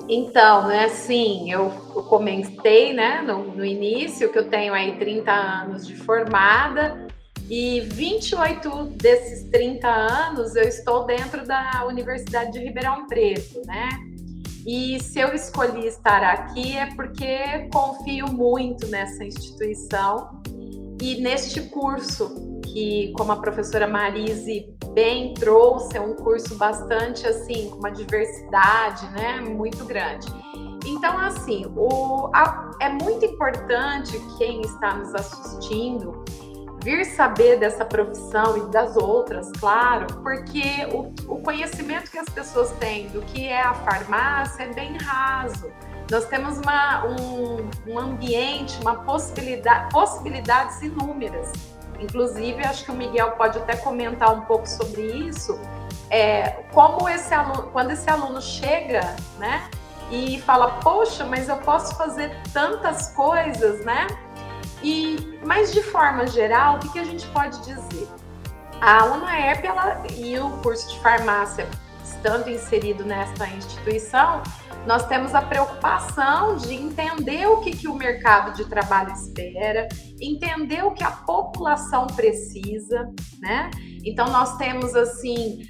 Então, 0.09 0.69
né, 0.69 0.85
assim, 0.85 1.51
eu, 1.51 1.73
eu 1.95 2.03
comentei, 2.03 2.93
né, 2.93 3.23
no, 3.23 3.45
no, 3.55 3.65
início 3.65 4.31
que 4.31 4.39
eu 4.39 4.49
tenho 4.49 4.75
aí 4.75 4.99
30 4.99 5.33
anos 5.33 5.87
de 5.87 5.97
formada 5.97 7.07
e 7.49 7.81
28 7.81 8.85
desses 8.97 9.45
30 9.51 9.89
anos 9.89 10.55
eu 10.57 10.65
estou 10.65 11.05
dentro 11.07 11.47
da 11.47 11.85
Universidade 11.87 12.53
de 12.53 12.59
Ribeirão 12.59 13.07
Preto, 13.07 13.63
né? 13.67 13.89
E 14.67 14.99
se 15.01 15.21
eu 15.21 15.35
escolhi 15.35 15.87
estar 15.87 16.23
aqui 16.23 16.77
é 16.77 16.87
porque 16.95 17.69
confio 17.71 18.27
muito 18.29 18.87
nessa 18.89 19.25
instituição 19.25 20.43
e 21.01 21.21
neste 21.21 21.61
curso 21.63 22.61
que, 22.65 23.13
como 23.17 23.33
a 23.33 23.37
professora 23.37 23.87
Marise 23.87 24.67
bem 24.93 25.35
trouxe, 25.35 25.97
é 25.97 26.01
um 26.01 26.15
curso 26.15 26.57
bastante 26.57 27.27
assim, 27.27 27.69
com 27.71 27.79
uma 27.79 27.91
diversidade, 27.91 29.09
né, 29.13 29.41
muito 29.41 29.85
grande. 29.85 30.27
Então, 30.87 31.19
assim, 31.19 31.65
o, 31.77 32.31
a, 32.35 32.71
é 32.81 32.89
muito 32.89 33.25
importante 33.25 34.19
quem 34.39 34.61
está 34.61 34.95
nos 34.95 35.15
assistindo 35.15 36.25
vir 36.85 37.07
saber 37.07 37.59
dessa 37.59 37.83
profissão 37.83 38.59
e 38.59 38.71
das 38.71 38.95
outras, 38.95 39.51
claro, 39.59 40.07
porque 40.23 40.87
o, 40.93 41.15
o 41.33 41.41
conhecimento 41.41 42.11
que 42.11 42.19
as 42.19 42.29
pessoas 42.29 42.73
têm 42.73 43.09
do 43.09 43.23
que 43.23 43.47
é 43.47 43.63
a 43.63 43.73
farmácia 43.73 44.65
é 44.65 44.75
bem 44.75 44.95
raso. 44.99 45.73
Nós 46.11 46.27
temos 46.27 46.59
uma, 46.59 47.07
um, 47.07 47.71
um 47.87 47.99
ambiente, 47.99 48.79
uma 48.81 48.97
possibilidade, 48.97 49.91
possibilidades 49.91 50.83
inúmeras. 50.83 51.53
Inclusive, 51.99 52.63
acho 52.65 52.85
que 52.85 52.91
o 52.91 52.95
Miguel 52.95 53.33
pode 53.33 53.59
até 53.59 53.77
comentar 53.77 54.33
um 54.33 54.43
pouco 54.43 54.69
sobre 54.69 55.03
isso. 55.03 55.59
É, 56.11 56.63
como 56.73 57.09
esse 57.09 57.33
aluno, 57.33 57.71
quando 57.73 57.93
esse 57.93 58.09
aluno 58.09 58.41
chega, 58.43 59.17
né, 59.39 59.69
e 60.11 60.41
fala, 60.43 60.73
poxa, 60.81 61.25
mas 61.25 61.49
eu 61.49 61.57
posso 61.57 61.97
fazer 61.97 62.37
tantas 62.53 63.13
coisas, 63.13 63.85
né? 63.85 64.07
E, 64.83 65.41
mas 65.45 65.73
de 65.73 65.83
forma 65.83 66.27
geral, 66.27 66.77
o 66.77 66.79
que, 66.79 66.91
que 66.91 66.99
a 66.99 67.05
gente 67.05 67.27
pode 67.29 67.59
dizer? 67.65 68.09
A 68.81 69.07
UNAERP 69.07 69.65
ela, 69.65 70.03
e 70.15 70.39
o 70.39 70.51
curso 70.59 70.91
de 70.91 71.01
farmácia, 71.01 71.67
estando 72.05 72.51
inserido 72.51 73.05
nesta 73.05 73.47
instituição, 73.49 74.43
nós 74.87 75.07
temos 75.07 75.35
a 75.35 75.43
preocupação 75.43 76.57
de 76.57 76.75
entender 76.75 77.47
o 77.47 77.61
que, 77.61 77.73
que 77.73 77.89
o 77.89 77.95
mercado 77.95 78.55
de 78.55 78.65
trabalho 78.69 79.13
espera, 79.13 79.89
entender 80.21 80.85
o 80.85 80.93
que 80.93 81.03
a 81.03 81.11
população 81.11 82.07
precisa, 82.07 83.09
né? 83.41 83.71
Então, 84.05 84.31
nós 84.31 84.57
temos, 84.57 84.95
assim, 84.95 85.67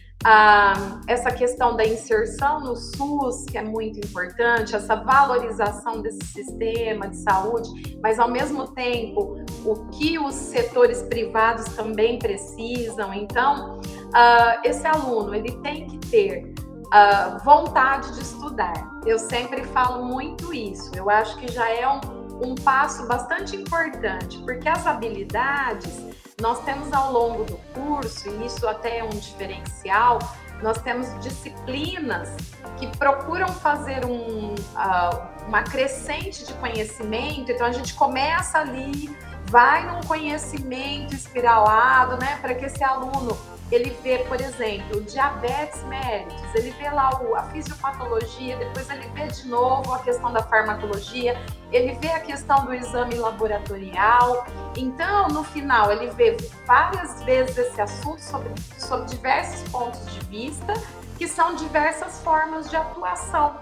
essa 1.06 1.30
questão 1.30 1.76
da 1.76 1.84
inserção 1.84 2.60
no 2.60 2.74
SUS, 2.74 3.44
que 3.44 3.58
é 3.58 3.62
muito 3.62 3.98
importante, 3.98 4.74
essa 4.74 4.96
valorização 4.96 6.00
desse 6.00 6.24
sistema 6.24 7.08
de 7.08 7.16
saúde, 7.18 7.98
mas 8.02 8.18
ao 8.18 8.30
mesmo 8.30 8.68
tempo 8.68 9.36
o 9.64 9.74
que 9.90 10.18
os 10.18 10.34
setores 10.34 11.02
privados 11.02 11.66
também 11.76 12.18
precisam. 12.18 13.12
Então, 13.12 13.80
ah, 14.14 14.60
esse 14.64 14.86
aluno 14.86 15.34
ele 15.34 15.52
tem 15.60 15.86
que 15.86 15.98
ter 15.98 16.53
ah, 16.96 17.38
vontade 17.42 18.14
de 18.14 18.20
estudar. 18.22 18.72
Eu 19.04 19.18
sempre 19.18 19.64
falo 19.64 20.04
muito 20.04 20.54
isso. 20.54 20.92
Eu 20.94 21.10
acho 21.10 21.36
que 21.38 21.50
já 21.50 21.68
é 21.68 21.88
um, 21.88 22.50
um 22.50 22.54
passo 22.54 23.08
bastante 23.08 23.56
importante, 23.56 24.38
porque 24.44 24.68
as 24.68 24.86
habilidades 24.86 26.04
nós 26.40 26.62
temos 26.64 26.92
ao 26.92 27.12
longo 27.12 27.42
do 27.42 27.56
curso, 27.74 28.28
e 28.28 28.46
isso 28.46 28.68
até 28.68 28.98
é 28.98 29.04
um 29.04 29.08
diferencial, 29.08 30.20
nós 30.62 30.78
temos 30.82 31.08
disciplinas 31.18 32.28
que 32.76 32.86
procuram 32.96 33.48
fazer 33.48 34.04
um, 34.04 34.54
uh, 34.54 35.46
uma 35.48 35.64
crescente 35.64 36.46
de 36.46 36.54
conhecimento, 36.54 37.50
então 37.50 37.66
a 37.66 37.72
gente 37.72 37.92
começa 37.94 38.58
ali, 38.58 39.10
vai 39.46 39.84
num 39.84 40.00
conhecimento 40.02 41.12
espiralado, 41.12 42.16
né, 42.18 42.38
para 42.40 42.54
que 42.54 42.66
esse 42.66 42.84
aluno 42.84 43.36
ele 43.72 43.90
vê, 44.02 44.18
por 44.18 44.40
exemplo, 44.40 45.00
diabetes 45.00 45.82
mellitus, 45.84 46.54
ele 46.54 46.70
vê 46.72 46.90
lá 46.90 47.10
a 47.36 47.42
fisiopatologia, 47.44 48.56
depois 48.56 48.88
ele 48.90 49.08
vê 49.08 49.26
de 49.26 49.48
novo 49.48 49.92
a 49.92 49.98
questão 50.00 50.32
da 50.32 50.42
farmacologia, 50.42 51.40
ele 51.72 51.94
vê 51.94 52.08
a 52.08 52.20
questão 52.20 52.64
do 52.66 52.74
exame 52.74 53.14
laboratorial. 53.14 54.46
Então, 54.76 55.28
no 55.28 55.42
final, 55.42 55.90
ele 55.90 56.10
vê 56.10 56.36
várias 56.66 57.22
vezes 57.22 57.56
esse 57.56 57.80
assunto 57.80 58.20
sobre, 58.20 58.52
sobre 58.78 59.06
diversos 59.06 59.68
pontos 59.70 60.04
de 60.12 60.20
vista, 60.26 60.74
que 61.16 61.26
são 61.26 61.54
diversas 61.54 62.20
formas 62.22 62.68
de 62.68 62.76
atuação. 62.76 63.56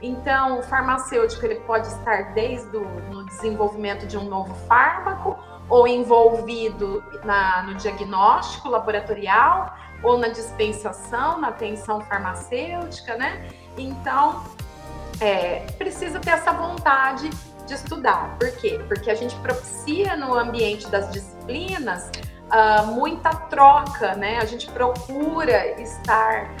Então, 0.00 0.60
o 0.60 0.62
farmacêutico 0.62 1.44
ele 1.44 1.56
pode 1.60 1.88
estar 1.88 2.34
desde 2.34 2.76
o 2.76 2.84
no 3.10 3.24
desenvolvimento 3.26 4.06
de 4.06 4.16
um 4.16 4.24
novo 4.24 4.54
fármaco, 4.66 5.36
ou 5.68 5.86
envolvido 5.86 7.04
na, 7.24 7.62
no 7.62 7.74
diagnóstico 7.74 8.68
laboratorial, 8.68 9.76
ou 10.02 10.16
na 10.16 10.28
dispensação, 10.28 11.40
na 11.40 11.48
atenção 11.48 12.00
farmacêutica, 12.00 13.16
né? 13.16 13.48
Então, 13.76 14.44
é, 15.20 15.66
precisa 15.76 16.20
ter 16.20 16.30
essa 16.30 16.52
vontade 16.52 17.28
de 17.66 17.74
estudar. 17.74 18.36
Por 18.38 18.50
quê? 18.52 18.80
Porque 18.88 19.10
a 19.10 19.14
gente 19.14 19.34
propicia 19.36 20.16
no 20.16 20.34
ambiente 20.34 20.88
das 20.88 21.10
disciplinas 21.10 22.10
uh, 22.46 22.86
muita 22.86 23.30
troca, 23.30 24.14
né? 24.14 24.38
A 24.38 24.44
gente 24.44 24.70
procura 24.70 25.80
estar 25.80 26.56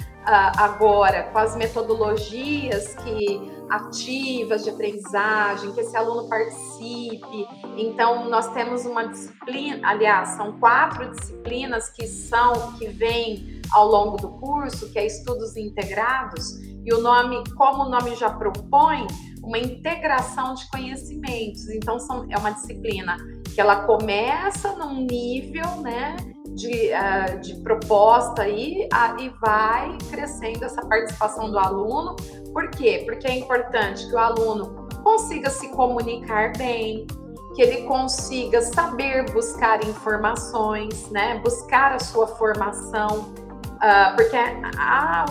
agora 0.58 1.22
com 1.32 1.38
as 1.38 1.56
metodologias 1.56 2.94
que 2.96 3.50
ativas 3.70 4.64
de 4.64 4.70
aprendizagem, 4.70 5.72
que 5.72 5.80
esse 5.80 5.96
aluno 5.96 6.28
participe. 6.28 7.46
Então, 7.76 8.28
nós 8.28 8.52
temos 8.52 8.84
uma 8.84 9.06
disciplina, 9.08 9.88
aliás, 9.88 10.30
são 10.30 10.58
quatro 10.58 11.10
disciplinas 11.10 11.90
que 11.90 12.06
são, 12.06 12.72
que 12.78 12.88
vêm 12.88 13.60
ao 13.72 13.86
longo 13.86 14.16
do 14.16 14.28
curso, 14.28 14.90
que 14.90 14.98
é 14.98 15.06
estudos 15.06 15.56
integrados, 15.56 16.60
e 16.84 16.92
o 16.92 17.00
nome, 17.02 17.42
como 17.56 17.84
o 17.84 17.88
nome 17.88 18.14
já 18.14 18.30
propõe, 18.30 19.06
uma 19.42 19.58
integração 19.58 20.54
de 20.54 20.68
conhecimentos. 20.70 21.68
Então, 21.68 21.98
são, 21.98 22.26
é 22.30 22.38
uma 22.38 22.50
disciplina 22.50 23.16
que 23.54 23.60
ela 23.60 23.84
começa 23.86 24.72
num 24.76 25.04
nível, 25.04 25.80
né, 25.82 26.16
de, 26.54 26.90
uh, 26.92 27.40
de 27.40 27.54
proposta 27.56 28.42
aí 28.42 28.88
uh, 28.92 29.20
e 29.20 29.28
vai 29.40 29.96
crescendo 30.10 30.64
essa 30.64 30.84
participação 30.86 31.50
do 31.50 31.58
aluno. 31.58 32.16
Por 32.52 32.70
quê? 32.70 33.02
Porque 33.06 33.26
é 33.26 33.38
importante 33.38 34.06
que 34.08 34.14
o 34.14 34.18
aluno 34.18 34.88
consiga 35.02 35.50
se 35.50 35.68
comunicar 35.68 36.52
bem, 36.56 37.06
que 37.54 37.62
ele 37.62 37.82
consiga 37.82 38.60
saber 38.62 39.30
buscar 39.32 39.84
informações, 39.84 41.10
né? 41.10 41.40
buscar 41.42 41.92
a 41.92 41.98
sua 41.98 42.26
formação. 42.26 43.32
Uh, 43.78 44.16
porque 44.16 44.36
a, 44.36 45.22
a 45.22 45.26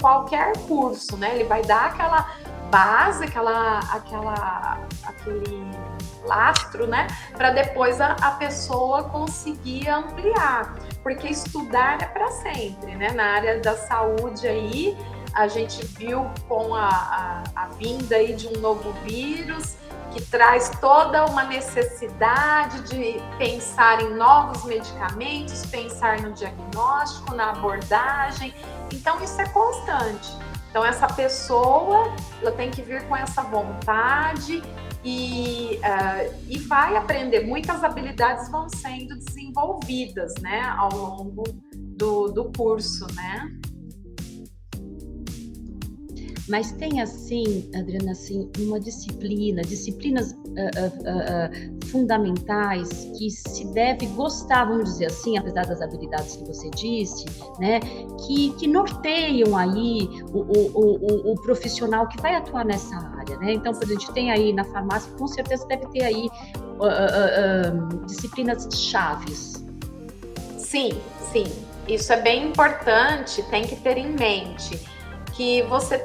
qualquer 0.00 0.52
curso, 0.66 1.16
né, 1.16 1.34
ele 1.34 1.44
vai 1.44 1.62
dar 1.62 1.86
aquela 1.86 2.30
base, 2.70 3.24
aquela, 3.24 3.78
aquela, 3.90 4.78
aquele 5.04 5.64
lastro, 6.26 6.86
né? 6.86 7.06
Para 7.36 7.50
depois 7.50 8.00
a, 8.00 8.12
a, 8.12 8.32
pessoa 8.32 9.04
conseguir 9.04 9.88
ampliar, 9.88 10.74
porque 11.02 11.28
estudar 11.28 12.02
é 12.02 12.06
para 12.06 12.28
sempre, 12.28 12.94
né? 12.94 13.12
Na 13.12 13.24
área 13.34 13.60
da 13.60 13.76
saúde 13.76 14.46
aí, 14.46 14.96
a 15.32 15.48
gente 15.48 15.84
viu 15.86 16.30
com 16.48 16.74
a, 16.74 16.88
a, 16.88 17.42
a 17.54 17.66
vinda 17.68 18.16
aí 18.16 18.34
de 18.34 18.48
um 18.48 18.60
novo 18.60 18.92
vírus 19.04 19.76
que 20.16 20.22
traz 20.22 20.70
toda 20.80 21.26
uma 21.26 21.44
necessidade 21.44 22.80
de 22.88 23.20
pensar 23.36 24.00
em 24.00 24.14
novos 24.14 24.64
medicamentos, 24.64 25.66
pensar 25.66 26.22
no 26.22 26.32
diagnóstico, 26.32 27.34
na 27.34 27.50
abordagem. 27.50 28.54
Então 28.90 29.22
isso 29.22 29.38
é 29.38 29.48
constante. 29.50 30.32
Então 30.70 30.84
essa 30.84 31.06
pessoa, 31.06 32.14
ela 32.40 32.52
tem 32.52 32.70
que 32.70 32.80
vir 32.80 33.06
com 33.08 33.14
essa 33.14 33.42
vontade 33.42 34.62
e, 35.06 35.76
uh, 35.76 36.34
e 36.48 36.58
vai 36.58 36.96
aprender. 36.96 37.46
Muitas 37.46 37.84
habilidades 37.84 38.50
vão 38.50 38.68
sendo 38.68 39.16
desenvolvidas, 39.16 40.34
né, 40.40 40.62
ao 40.76 40.90
longo 40.92 41.44
do, 41.72 42.26
do 42.28 42.50
curso, 42.52 43.06
né? 43.14 43.56
Mas 46.48 46.70
tem 46.72 47.00
assim, 47.00 47.68
Adriana, 47.74 48.12
assim, 48.12 48.48
uma 48.58 48.78
disciplina, 48.78 49.62
disciplinas 49.62 50.30
uh, 50.30 50.36
uh, 50.36 51.80
uh, 51.82 51.86
fundamentais 51.86 52.88
que 53.18 53.30
se 53.30 53.64
deve 53.72 54.06
gostar, 54.06 54.64
vamos 54.64 54.84
dizer 54.84 55.06
assim, 55.06 55.36
apesar 55.36 55.66
das 55.66 55.82
habilidades 55.82 56.36
que 56.36 56.44
você 56.44 56.70
disse, 56.70 57.24
né? 57.58 57.80
Que, 58.26 58.50
que 58.54 58.68
norteiam 58.68 59.56
aí 59.56 60.08
o, 60.32 60.38
o, 60.38 61.30
o, 61.30 61.32
o 61.32 61.34
profissional 61.42 62.06
que 62.06 62.20
vai 62.22 62.36
atuar 62.36 62.64
nessa 62.64 62.94
área, 62.94 63.36
né? 63.38 63.52
Então, 63.54 63.72
a 63.72 63.86
gente 63.86 64.12
tem 64.12 64.30
aí 64.30 64.52
na 64.52 64.64
farmácia, 64.64 65.10
com 65.18 65.26
certeza 65.26 65.66
deve 65.66 65.86
ter 65.88 66.04
aí 66.04 66.28
disciplinas 68.06 68.68
chaves. 68.72 69.64
Sim, 70.58 70.90
sim. 71.32 71.46
Isso 71.88 72.12
é 72.12 72.20
bem 72.20 72.48
importante, 72.48 73.42
tem 73.44 73.64
que 73.64 73.76
ter 73.76 73.96
em 73.96 74.12
mente 74.12 74.78
que 75.32 75.62
você 75.64 75.98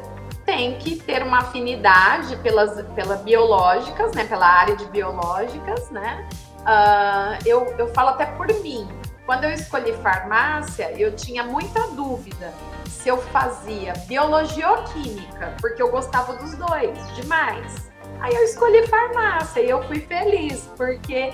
tem 0.51 0.77
que 0.77 0.98
ter 0.98 1.24
uma 1.24 1.38
afinidade 1.38 2.36
pelas, 2.38 2.86
pelas 2.88 3.22
biológicas, 3.22 4.13
né? 4.13 4.25
Pela 4.25 4.46
área 4.46 4.75
de 4.75 4.84
biológicas, 4.88 5.89
né? 5.89 6.27
Uh, 6.60 7.48
eu, 7.48 7.74
eu 7.77 7.88
falo 7.93 8.10
até 8.10 8.25
por 8.25 8.48
mim. 8.62 8.86
Quando 9.25 9.46
eu 9.46 9.51
escolhi 9.51 9.93
farmácia, 9.93 10.91
eu 11.00 11.15
tinha 11.15 11.41
muita 11.41 11.88
dúvida 11.91 12.53
se 12.86 13.08
eu 13.08 13.17
fazia 13.17 13.93
biologia 14.10 14.70
ou 14.70 14.84
química, 14.84 15.55
porque 15.62 15.81
eu 15.81 15.89
gostava 15.89 16.34
dos 16.34 16.53
dois 16.55 17.15
demais. 17.15 17.89
Aí 18.20 18.36
eu 18.36 18.43
escolhi 18.43 18.86
farmácia 18.88 19.62
e 19.62 19.70
eu 19.70 19.81
fui 19.84 20.01
feliz, 20.01 20.70
porque 20.75 21.31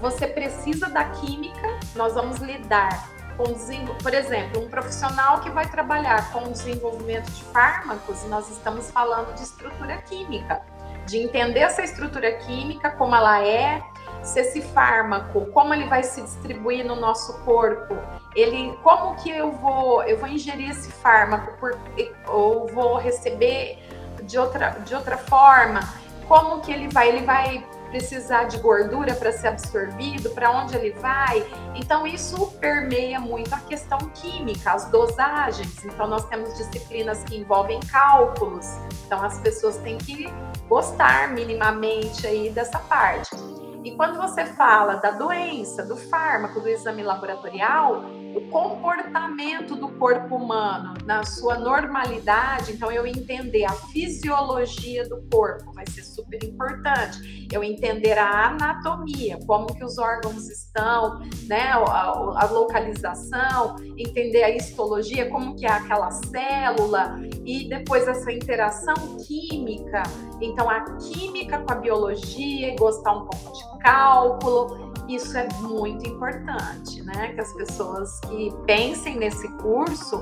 você 0.00 0.26
precisa 0.26 0.88
da 0.88 1.04
química, 1.04 1.78
nós 1.94 2.14
vamos 2.14 2.38
lidar 2.38 3.15
com, 3.36 3.54
por 4.02 4.14
exemplo, 4.14 4.62
um 4.62 4.68
profissional 4.68 5.40
que 5.40 5.50
vai 5.50 5.68
trabalhar 5.68 6.32
com 6.32 6.44
o 6.44 6.50
desenvolvimento 6.50 7.30
de 7.30 7.44
fármacos, 7.44 8.24
nós 8.24 8.50
estamos 8.50 8.90
falando 8.90 9.34
de 9.34 9.42
estrutura 9.42 9.98
química, 9.98 10.62
de 11.06 11.18
entender 11.18 11.60
essa 11.60 11.82
estrutura 11.82 12.32
química, 12.32 12.90
como 12.90 13.14
ela 13.14 13.44
é, 13.44 13.82
se 14.22 14.40
esse 14.40 14.60
fármaco, 14.60 15.46
como 15.52 15.72
ele 15.72 15.86
vai 15.86 16.02
se 16.02 16.20
distribuir 16.20 16.84
no 16.84 16.96
nosso 16.96 17.38
corpo, 17.44 17.96
ele, 18.34 18.76
como 18.82 19.14
que 19.16 19.30
eu 19.30 19.52
vou, 19.52 20.02
eu 20.02 20.18
vou 20.18 20.28
ingerir 20.28 20.70
esse 20.70 20.90
fármaco 20.90 21.56
por, 21.58 21.78
ou 22.26 22.66
vou 22.68 22.96
receber 22.96 23.78
de 24.22 24.38
outra, 24.38 24.70
de 24.84 24.94
outra 24.94 25.16
forma, 25.16 25.80
como 26.26 26.60
que 26.60 26.72
ele 26.72 26.88
vai, 26.88 27.08
ele 27.08 27.24
vai 27.24 27.64
precisar 27.96 28.44
de 28.44 28.58
gordura 28.58 29.14
para 29.14 29.32
ser 29.32 29.48
absorvido, 29.48 30.28
para 30.30 30.50
onde 30.50 30.76
ele 30.76 30.90
vai. 30.92 31.44
Então, 31.74 32.06
isso 32.06 32.48
permeia 32.60 33.18
muito 33.18 33.54
a 33.54 33.58
questão 33.58 33.98
química, 34.14 34.72
as 34.72 34.90
dosagens. 34.90 35.82
Então, 35.84 36.06
nós 36.06 36.26
temos 36.26 36.54
disciplinas 36.58 37.24
que 37.24 37.36
envolvem 37.36 37.80
cálculos. 37.80 38.66
Então, 39.06 39.24
as 39.24 39.40
pessoas 39.40 39.78
têm 39.78 39.96
que 39.96 40.28
gostar 40.68 41.32
minimamente 41.32 42.26
aí 42.26 42.50
dessa 42.50 42.78
parte. 42.78 43.34
E 43.82 43.92
quando 43.92 44.18
você 44.18 44.44
fala 44.44 44.96
da 44.96 45.12
doença, 45.12 45.82
do 45.82 45.96
fármaco, 45.96 46.60
do 46.60 46.68
exame 46.68 47.02
laboratorial, 47.02 48.02
o 48.36 48.48
comportamento 48.48 49.74
do 49.74 49.88
corpo 49.88 50.36
humano 50.36 50.92
na 51.06 51.24
sua 51.24 51.58
normalidade, 51.58 52.72
então 52.72 52.92
eu 52.92 53.06
entender 53.06 53.64
a 53.64 53.72
fisiologia 53.72 55.08
do 55.08 55.22
corpo 55.32 55.72
vai 55.72 55.86
ser 55.86 56.02
super 56.02 56.44
importante. 56.44 57.48
Eu 57.50 57.64
entender 57.64 58.18
a 58.18 58.48
anatomia, 58.48 59.38
como 59.46 59.66
que 59.66 59.82
os 59.82 59.96
órgãos 59.96 60.48
estão, 60.48 61.20
né, 61.46 61.62
a, 61.62 62.10
a 62.42 62.50
localização, 62.50 63.76
entender 63.96 64.42
a 64.42 64.50
histologia, 64.50 65.30
como 65.30 65.56
que 65.56 65.64
é 65.64 65.70
aquela 65.70 66.10
célula 66.10 67.18
e 67.44 67.68
depois 67.68 68.06
essa 68.06 68.30
interação 68.30 69.16
química. 69.26 70.02
Então 70.42 70.68
a 70.68 70.80
química 70.96 71.60
com 71.60 71.72
a 71.72 71.76
biologia 71.76 72.76
gostar 72.76 73.12
um 73.12 73.24
pouco 73.26 73.56
de 73.56 73.78
cálculo, 73.78 74.85
isso 75.08 75.36
é 75.36 75.48
muito 75.60 76.08
importante, 76.08 77.02
né? 77.02 77.32
Que 77.34 77.40
as 77.40 77.52
pessoas 77.52 78.20
que 78.20 78.52
pensem 78.66 79.16
nesse 79.16 79.48
curso 79.58 80.18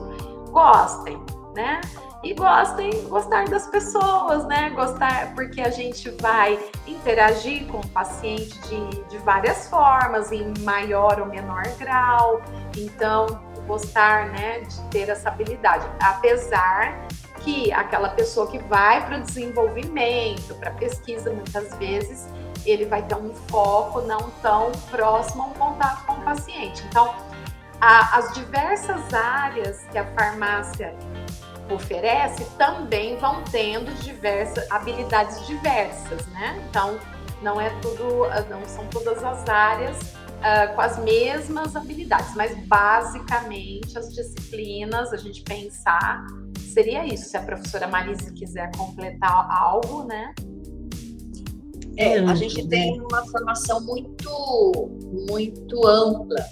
gostem, 0.50 1.20
né? 1.54 1.80
E 2.22 2.32
gostem, 2.32 2.90
gostar 3.08 3.46
das 3.48 3.66
pessoas, 3.66 4.46
né? 4.46 4.70
Gostar, 4.70 5.34
porque 5.34 5.60
a 5.60 5.70
gente 5.70 6.10
vai 6.22 6.58
interagir 6.86 7.66
com 7.66 7.78
o 7.78 7.88
paciente 7.88 8.58
de, 8.62 9.04
de 9.04 9.18
várias 9.18 9.68
formas, 9.68 10.32
em 10.32 10.52
maior 10.60 11.20
ou 11.20 11.26
menor 11.26 11.64
grau. 11.78 12.40
Então, 12.76 13.26
gostar, 13.66 14.28
né, 14.30 14.60
de 14.60 14.80
ter 14.90 15.08
essa 15.08 15.28
habilidade. 15.28 15.86
Apesar 16.00 17.06
que 17.40 17.72
aquela 17.72 18.08
pessoa 18.10 18.46
que 18.46 18.58
vai 18.58 19.04
para 19.04 19.18
o 19.18 19.20
desenvolvimento, 19.22 20.54
para 20.54 20.70
pesquisa, 20.70 21.30
muitas 21.30 21.74
vezes, 21.76 22.26
ele 22.70 22.86
vai 22.86 23.02
ter 23.02 23.16
um 23.16 23.34
foco 23.48 24.00
não 24.02 24.30
tão 24.42 24.72
próximo 24.90 25.42
a 25.42 25.46
um 25.46 25.54
contato 25.54 26.06
com 26.06 26.12
o 26.14 26.22
paciente. 26.22 26.82
Então, 26.88 27.14
a, 27.80 28.18
as 28.18 28.32
diversas 28.34 29.12
áreas 29.12 29.84
que 29.90 29.98
a 29.98 30.06
farmácia 30.14 30.94
oferece 31.70 32.44
também 32.56 33.16
vão 33.16 33.42
tendo 33.44 33.92
diversas 34.02 34.70
habilidades 34.70 35.46
diversas, 35.46 36.26
né? 36.28 36.62
Então, 36.68 36.98
não 37.42 37.60
é 37.60 37.70
tudo, 37.80 38.26
não 38.48 38.64
são 38.66 38.86
todas 38.88 39.22
as 39.22 39.48
áreas 39.48 39.98
uh, 40.44 40.74
com 40.74 40.80
as 40.80 40.98
mesmas 40.98 41.74
habilidades, 41.76 42.34
mas 42.34 42.56
basicamente 42.66 43.98
as 43.98 44.12
disciplinas, 44.14 45.12
a 45.12 45.16
gente 45.16 45.42
pensar, 45.42 46.24
seria 46.72 47.06
isso. 47.06 47.28
Se 47.28 47.36
a 47.36 47.42
professora 47.42 47.86
Marise 47.86 48.32
quiser 48.32 48.70
completar 48.76 49.46
algo, 49.50 50.04
né? 50.04 50.34
É, 51.96 52.18
a 52.18 52.34
gente 52.34 52.66
tem 52.68 53.00
uma 53.00 53.24
formação 53.26 53.80
muito, 53.80 54.90
muito 55.28 55.86
ampla 55.86 56.44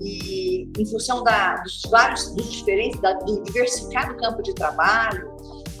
e 0.00 0.70
em 0.78 0.86
função 0.86 1.24
da, 1.24 1.56
dos 1.56 1.82
vários, 1.90 2.34
dos 2.34 2.52
diferentes, 2.52 3.00
da, 3.00 3.14
do 3.14 3.42
diversificado 3.42 4.16
campo 4.16 4.42
de 4.42 4.54
trabalho, 4.54 5.30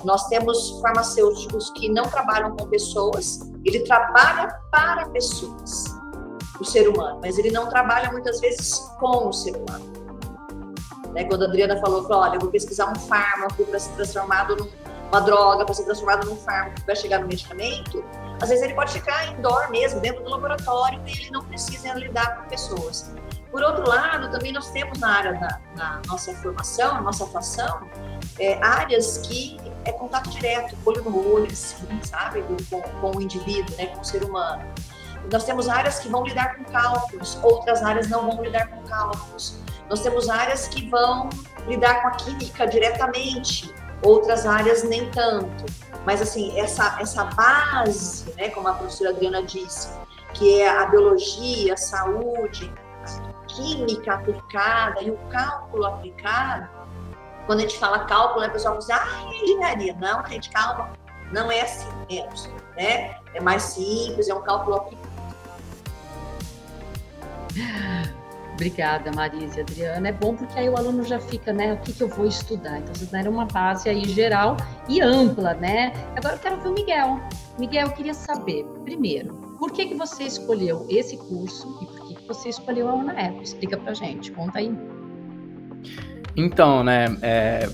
nós 0.04 0.26
temos 0.28 0.80
farmacêuticos 0.80 1.70
que 1.70 1.88
não 1.88 2.04
trabalham 2.04 2.56
com 2.56 2.66
pessoas, 2.68 3.40
ele 3.64 3.80
trabalha 3.80 4.48
para 4.70 5.08
pessoas, 5.10 5.84
o 6.60 6.64
ser 6.64 6.88
humano, 6.88 7.20
mas 7.22 7.38
ele 7.38 7.50
não 7.50 7.68
trabalha 7.68 8.10
muitas 8.10 8.40
vezes 8.40 8.78
com 8.98 9.28
o 9.28 9.32
ser 9.32 9.56
humano. 9.56 9.84
Né? 11.12 11.24
Quando 11.24 11.42
a 11.42 11.46
Adriana 11.46 11.78
falou, 11.80 12.02
falou 12.02 12.22
olha, 12.22 12.36
eu 12.36 12.40
vou 12.40 12.50
pesquisar 12.50 12.90
um 12.90 12.94
fármaco 12.94 13.64
para 13.64 13.78
ser 13.78 13.92
transformado 13.92 14.68
numa 15.10 15.20
droga, 15.20 15.64
para 15.64 15.74
ser 15.74 15.84
transformado 15.84 16.26
num 16.26 16.36
fármaco 16.36 16.80
para 16.82 16.94
chegar 16.94 17.20
no 17.20 17.26
medicamento, 17.26 18.04
às 18.40 18.48
vezes 18.48 18.64
ele 18.64 18.74
pode 18.74 18.92
ficar 18.92 19.26
indoor 19.32 19.70
mesmo, 19.70 20.00
dentro 20.00 20.22
do 20.22 20.30
laboratório, 20.30 21.00
e 21.06 21.12
ele 21.12 21.30
não 21.30 21.42
precisa 21.44 21.92
lidar 21.94 22.36
com 22.36 22.48
pessoas. 22.48 23.12
Por 23.50 23.62
outro 23.62 23.88
lado, 23.88 24.30
também 24.30 24.52
nós 24.52 24.70
temos 24.70 24.98
na 24.98 25.16
área 25.16 25.32
da 25.34 25.60
na 25.74 26.02
nossa 26.06 26.34
formação, 26.34 26.94
na 26.94 27.00
nossa 27.00 27.24
atuação, 27.24 27.88
é, 28.38 28.62
áreas 28.62 29.18
que 29.18 29.58
é 29.84 29.92
contato 29.92 30.28
direto, 30.30 30.76
olho 30.84 31.02
no 31.02 31.34
olho, 31.34 31.50
assim, 31.50 31.86
sabe, 32.04 32.42
com, 32.42 32.80
com 33.00 33.16
o 33.16 33.22
indivíduo, 33.22 33.74
né, 33.76 33.86
com 33.86 34.00
o 34.00 34.04
ser 34.04 34.22
humano. 34.22 34.62
Nós 35.32 35.44
temos 35.44 35.68
áreas 35.68 35.98
que 35.98 36.08
vão 36.08 36.24
lidar 36.24 36.56
com 36.56 36.64
cálculos, 36.64 37.38
outras 37.42 37.82
áreas 37.82 38.08
não 38.08 38.30
vão 38.30 38.42
lidar 38.42 38.68
com 38.68 38.82
cálculos. 38.82 39.58
Nós 39.88 40.00
temos 40.00 40.28
áreas 40.28 40.68
que 40.68 40.88
vão 40.88 41.30
lidar 41.66 42.02
com 42.02 42.08
a 42.08 42.10
química 42.12 42.66
diretamente, 42.66 43.74
outras 44.02 44.46
áreas 44.46 44.82
nem 44.82 45.10
tanto. 45.10 45.64
Mas, 46.04 46.22
assim, 46.22 46.58
essa, 46.58 46.96
essa 47.00 47.24
base, 47.24 48.32
né, 48.36 48.48
como 48.50 48.68
a 48.68 48.74
professora 48.74 49.10
Adriana 49.10 49.42
disse, 49.42 49.88
que 50.34 50.60
é 50.60 50.68
a 50.68 50.86
biologia, 50.86 51.74
a 51.74 51.76
saúde, 51.76 52.72
a 53.04 53.46
química 53.46 54.14
aplicada 54.14 55.02
e 55.02 55.10
o 55.10 55.18
cálculo 55.30 55.84
aplicado, 55.86 56.68
quando 57.46 57.60
a 57.60 57.62
gente 57.62 57.78
fala 57.78 58.04
cálculo, 58.04 58.40
né, 58.40 58.48
o 58.48 58.52
pessoal 58.52 58.80
fala 58.80 59.00
assim, 59.00 59.26
ah, 59.26 59.32
é 59.32 59.42
engenharia. 59.42 59.96
Não, 59.98 60.24
gente, 60.26 60.50
calma, 60.50 60.90
não 61.32 61.50
é 61.50 61.62
assim 61.62 61.88
mesmo, 62.08 62.54
né? 62.76 63.16
É 63.34 63.40
mais 63.40 63.62
simples, 63.62 64.28
é 64.28 64.34
um 64.34 64.42
cálculo 64.42 64.76
aplicado. 64.76 65.08
Obrigada, 68.58 69.12
Marisa 69.12 69.58
e 69.58 69.60
Adriana. 69.60 70.08
É 70.08 70.12
bom 70.12 70.34
porque 70.34 70.58
aí 70.58 70.68
o 70.68 70.76
aluno 70.76 71.04
já 71.04 71.20
fica, 71.20 71.52
né? 71.52 71.74
O 71.74 71.76
que, 71.76 71.92
que 71.92 72.02
eu 72.02 72.08
vou 72.08 72.26
estudar? 72.26 72.80
Então, 72.80 72.92
vocês 72.92 73.08
deram 73.08 73.30
uma 73.30 73.44
base 73.44 73.88
aí 73.88 74.04
geral 74.08 74.56
e 74.88 75.00
ampla, 75.00 75.54
né? 75.54 75.92
Agora 76.16 76.34
eu 76.34 76.40
quero 76.40 76.60
ver 76.60 76.68
o 76.70 76.74
Miguel. 76.74 77.20
Miguel, 77.56 77.86
eu 77.86 77.92
queria 77.92 78.14
saber, 78.14 78.64
primeiro, 78.82 79.32
por 79.60 79.70
que, 79.70 79.86
que 79.86 79.94
você 79.94 80.24
escolheu 80.24 80.84
esse 80.90 81.16
curso 81.16 81.78
e 81.80 81.86
por 81.86 82.08
que, 82.08 82.14
que 82.16 82.26
você 82.26 82.48
escolheu 82.48 82.88
a 82.88 82.94
UNAEP? 82.94 83.44
Explica 83.44 83.76
pra 83.76 83.94
gente, 83.94 84.32
conta 84.32 84.58
aí. 84.58 84.76
Então, 86.36 86.82
né, 86.82 87.16
é, 87.22 87.68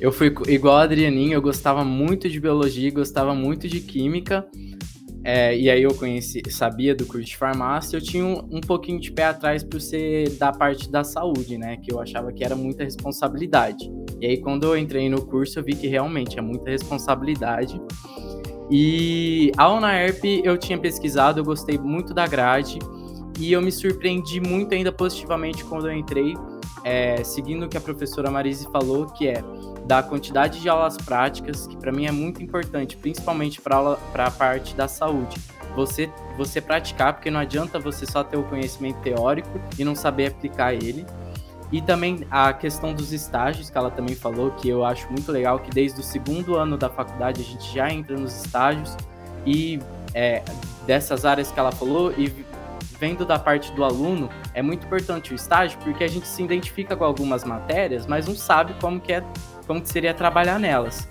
eu 0.00 0.10
fui 0.10 0.34
igual 0.48 0.78
a 0.78 0.84
Adrianinha, 0.84 1.34
eu 1.34 1.42
gostava 1.42 1.84
muito 1.84 2.26
de 2.26 2.40
biologia, 2.40 2.90
gostava 2.90 3.34
muito 3.34 3.68
de 3.68 3.80
química, 3.80 4.46
é, 5.24 5.56
e 5.56 5.70
aí 5.70 5.82
eu 5.82 5.94
conheci, 5.94 6.42
sabia 6.50 6.94
do 6.94 7.06
curso 7.06 7.26
de 7.26 7.36
farmácia, 7.36 7.96
eu 7.96 8.00
tinha 8.00 8.24
um, 8.24 8.38
um 8.50 8.60
pouquinho 8.60 8.98
de 8.98 9.12
pé 9.12 9.24
atrás 9.24 9.62
por 9.62 9.80
ser 9.80 10.30
da 10.30 10.52
parte 10.52 10.90
da 10.90 11.04
saúde, 11.04 11.56
né? 11.56 11.76
Que 11.76 11.92
eu 11.92 12.00
achava 12.00 12.32
que 12.32 12.42
era 12.42 12.56
muita 12.56 12.82
responsabilidade. 12.82 13.90
E 14.20 14.26
aí 14.26 14.36
quando 14.38 14.64
eu 14.64 14.76
entrei 14.76 15.08
no 15.08 15.24
curso, 15.24 15.58
eu 15.58 15.64
vi 15.64 15.74
que 15.74 15.86
realmente 15.86 16.38
é 16.38 16.42
muita 16.42 16.70
responsabilidade. 16.70 17.80
E 18.70 19.52
a 19.56 19.70
UNAERP 19.70 20.42
eu 20.44 20.56
tinha 20.58 20.78
pesquisado, 20.78 21.38
eu 21.38 21.44
gostei 21.44 21.78
muito 21.78 22.12
da 22.12 22.26
grade 22.26 22.78
e 23.38 23.52
eu 23.52 23.62
me 23.62 23.70
surpreendi 23.70 24.40
muito 24.40 24.74
ainda 24.74 24.90
positivamente 24.90 25.64
quando 25.64 25.88
eu 25.88 25.96
entrei, 25.96 26.34
é, 26.84 27.22
seguindo 27.24 27.66
o 27.66 27.68
que 27.68 27.76
a 27.76 27.80
professora 27.80 28.30
Marise 28.30 28.66
falou, 28.70 29.06
que 29.06 29.28
é 29.28 29.42
da 29.86 30.02
quantidade 30.02 30.60
de 30.60 30.68
aulas 30.68 30.96
práticas, 30.96 31.66
que 31.66 31.76
para 31.76 31.92
mim 31.92 32.06
é 32.06 32.12
muito 32.12 32.42
importante, 32.42 32.96
principalmente 32.96 33.60
para 33.60 33.98
a 34.14 34.30
parte 34.30 34.74
da 34.74 34.88
saúde. 34.88 35.36
Você, 35.74 36.10
você 36.36 36.60
praticar, 36.60 37.14
porque 37.14 37.30
não 37.30 37.40
adianta 37.40 37.78
você 37.78 38.04
só 38.06 38.22
ter 38.22 38.36
o 38.36 38.42
conhecimento 38.44 39.00
teórico 39.00 39.60
e 39.78 39.84
não 39.84 39.94
saber 39.94 40.28
aplicar 40.28 40.74
ele. 40.74 41.06
E 41.72 41.80
também 41.80 42.26
a 42.30 42.52
questão 42.52 42.92
dos 42.92 43.12
estágios, 43.12 43.70
que 43.70 43.78
ela 43.78 43.90
também 43.90 44.14
falou, 44.14 44.50
que 44.50 44.68
eu 44.68 44.84
acho 44.84 45.10
muito 45.10 45.32
legal, 45.32 45.58
que 45.58 45.70
desde 45.70 46.00
o 46.00 46.02
segundo 46.02 46.56
ano 46.56 46.76
da 46.76 46.90
faculdade 46.90 47.40
a 47.40 47.44
gente 47.44 47.72
já 47.72 47.90
entra 47.90 48.16
nos 48.16 48.44
estágios 48.44 48.94
e 49.46 49.80
é, 50.12 50.42
dessas 50.86 51.24
áreas 51.24 51.50
que 51.50 51.58
ela 51.58 51.72
falou, 51.72 52.12
e 52.12 52.30
vendo 53.02 53.26
da 53.26 53.36
parte 53.36 53.72
do 53.72 53.82
aluno, 53.82 54.30
é 54.54 54.62
muito 54.62 54.86
importante 54.86 55.32
o 55.32 55.34
estágio, 55.34 55.76
porque 55.82 56.04
a 56.04 56.06
gente 56.06 56.24
se 56.24 56.40
identifica 56.40 56.96
com 56.96 57.02
algumas 57.02 57.42
matérias, 57.42 58.06
mas 58.06 58.28
não 58.28 58.36
sabe 58.36 58.74
como 58.80 59.00
que 59.00 59.12
é 59.12 59.24
como 59.66 59.82
que 59.82 59.88
seria 59.88 60.14
trabalhar 60.14 60.56
nelas. 60.60 61.08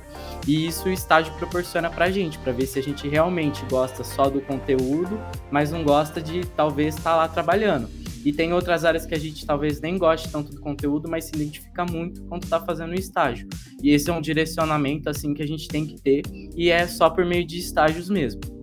E 0.48 0.66
isso 0.68 0.88
o 0.88 0.92
estágio 0.92 1.34
proporciona 1.34 1.90
pra 1.90 2.10
gente, 2.10 2.40
para 2.40 2.54
ver 2.54 2.66
se 2.66 2.80
a 2.80 2.82
gente 2.82 3.10
realmente 3.10 3.66
gosta 3.70 4.06
só 4.06 4.30
do 4.30 4.40
conteúdo, 4.40 5.20
mas 5.52 5.74
não 5.74 5.84
gosta 5.84 6.22
de 6.22 6.46
talvez 6.56 6.96
estar 6.96 7.12
tá 7.12 7.16
lá 7.18 7.28
trabalhando. 7.28 7.90
E 8.24 8.32
tem 8.32 8.54
outras 8.54 8.86
áreas 8.86 9.06
que 9.06 9.14
a 9.14 9.20
gente 9.20 9.46
talvez 9.46 9.82
nem 9.82 9.98
goste 9.98 10.32
tanto 10.32 10.50
do 10.54 10.62
conteúdo, 10.62 11.10
mas 11.10 11.26
se 11.26 11.36
identifica 11.36 11.84
muito 11.84 12.24
quando 12.24 12.44
está 12.44 12.62
fazendo 12.62 12.92
o 12.92 12.96
estágio. 12.96 13.50
E 13.84 13.90
esse 13.90 14.10
é 14.10 14.14
um 14.14 14.22
direcionamento 14.22 15.10
assim 15.10 15.34
que 15.34 15.44
a 15.44 15.48
gente 15.48 15.68
tem 15.68 15.86
que 15.86 16.02
ter 16.02 16.22
e 16.56 16.70
é 16.70 16.88
só 16.88 17.10
por 17.10 17.26
meio 17.26 17.46
de 17.46 17.58
estágios 17.58 18.10
mesmo. 18.10 18.61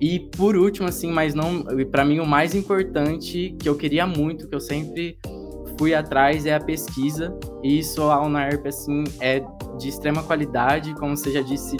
E 0.00 0.20
por 0.20 0.56
último, 0.56 0.88
assim, 0.88 1.10
mas 1.10 1.34
não, 1.34 1.64
para 1.90 2.04
mim 2.04 2.20
o 2.20 2.26
mais 2.26 2.54
importante 2.54 3.56
que 3.58 3.68
eu 3.68 3.76
queria 3.76 4.06
muito, 4.06 4.48
que 4.48 4.54
eu 4.54 4.60
sempre 4.60 5.18
fui 5.78 5.94
atrás 5.94 6.46
é 6.46 6.54
a 6.54 6.60
pesquisa. 6.60 7.36
E 7.62 7.78
isso 7.78 8.02
a 8.02 8.24
UNAERP 8.24 8.66
assim 8.66 9.04
é 9.20 9.42
de 9.78 9.88
extrema 9.88 10.22
qualidade, 10.22 10.94
como 10.94 11.16
você 11.16 11.32
já 11.32 11.40
disse, 11.40 11.76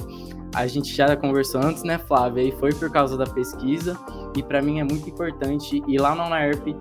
a 0.55 0.67
gente 0.67 0.95
já 0.95 1.17
conversou 1.17 1.61
antes, 1.61 1.83
né, 1.83 1.99
Flávia? 1.99 2.43
E 2.43 2.53
foi 2.53 2.73
por 2.73 2.91
causa 2.91 3.17
da 3.17 3.27
pesquisa. 3.27 3.99
E 4.37 4.43
para 4.43 4.63
mim 4.63 4.81
é 4.81 4.85
muito 4.85 5.09
importante 5.09 5.83
ir 5.87 6.01
lá 6.01 6.15
na 6.15 6.27
UNAERP, 6.27 6.77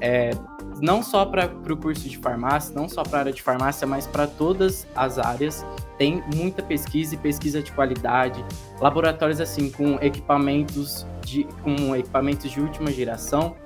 é, 0.00 0.30
não 0.80 1.02
só 1.02 1.24
para 1.24 1.46
o 1.46 1.76
curso 1.76 2.08
de 2.08 2.16
farmácia, 2.18 2.74
não 2.74 2.88
só 2.88 3.02
para 3.02 3.18
a 3.18 3.20
área 3.20 3.32
de 3.32 3.42
farmácia, 3.42 3.86
mas 3.86 4.06
para 4.06 4.26
todas 4.26 4.86
as 4.94 5.18
áreas. 5.18 5.64
Tem 5.96 6.22
muita 6.34 6.62
pesquisa 6.62 7.14
e 7.14 7.18
pesquisa 7.18 7.60
de 7.60 7.72
qualidade, 7.72 8.44
laboratórios 8.80 9.40
assim 9.40 9.70
com 9.70 9.94
equipamentos 10.00 11.04
de, 11.22 11.44
com 11.62 11.94
equipamentos 11.96 12.50
de 12.50 12.60
última 12.60 12.92
geração. 12.92 13.56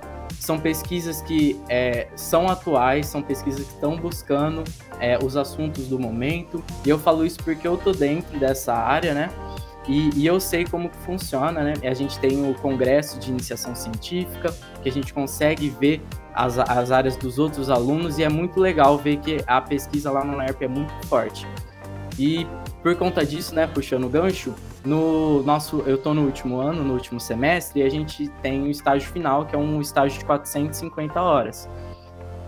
São 0.41 0.59
pesquisas 0.59 1.21
que 1.21 1.61
é, 1.69 2.09
são 2.17 2.49
atuais, 2.49 3.07
são 3.07 3.23
pesquisas 3.23 3.67
que 3.67 3.75
estão 3.75 3.97
buscando 3.97 4.65
é, 4.99 5.19
os 5.23 5.37
assuntos 5.37 5.89
do 5.89 5.99
momento. 5.99 6.65
E 6.85 6.89
eu 6.89 6.99
falo 6.99 7.25
isso 7.25 7.39
porque 7.45 7.69
eu 7.69 7.77
tô 7.77 7.93
dentro 7.93 8.39
dessa 8.39 8.73
área, 8.73 9.13
né? 9.13 9.31
E, 9.87 10.11
e, 10.15 10.27
eu 10.27 10.39
sei 10.39 10.65
como 10.65 10.89
que 10.89 10.97
funciona, 10.99 11.63
né? 11.63 11.75
A 11.83 11.95
gente 11.95 12.19
tem 12.19 12.49
o 12.49 12.55
congresso 12.55 13.19
de 13.19 13.31
iniciação 13.31 13.75
científica, 13.75 14.55
que 14.81 14.89
a 14.89 14.93
gente 14.93 15.13
consegue 15.13 15.69
ver 15.69 16.01
as, 16.35 16.59
as 16.59 16.91
áreas 16.91 17.17
dos 17.17 17.39
outros 17.39 17.71
alunos 17.71 18.19
e 18.19 18.23
é 18.23 18.29
muito 18.29 18.61
legal 18.61 18.97
ver 18.99 19.19
que 19.19 19.43
a 19.47 19.61
pesquisa 19.61 20.11
lá 20.11 20.25
no 20.25 20.37
NERP 20.37 20.63
é 20.63 20.69
muito 20.69 20.93
forte. 21.07 21.47
E 22.19 22.47
por 22.83 22.95
conta 22.97 23.25
disso, 23.25 23.55
né, 23.55 23.67
puxando 23.67 24.05
o 24.05 24.09
gancho, 24.09 24.55
no 24.85 25.43
nosso, 25.45 25.83
eu 25.87 25.95
estou 25.95 26.13
no 26.13 26.23
último 26.23 26.61
ano, 26.61 26.83
no 26.83 26.95
último 26.95 27.21
semestre, 27.21 27.81
e 27.81 27.85
a 27.85 27.89
gente 27.89 28.29
tem 28.43 28.63
o 28.63 28.71
estágio 28.71 29.09
final, 29.11 29.47
que 29.47 29.55
é 29.55 29.59
um 29.59 29.81
estágio 29.81 30.19
de 30.19 30.25
450 30.25 31.21
horas. 31.21 31.69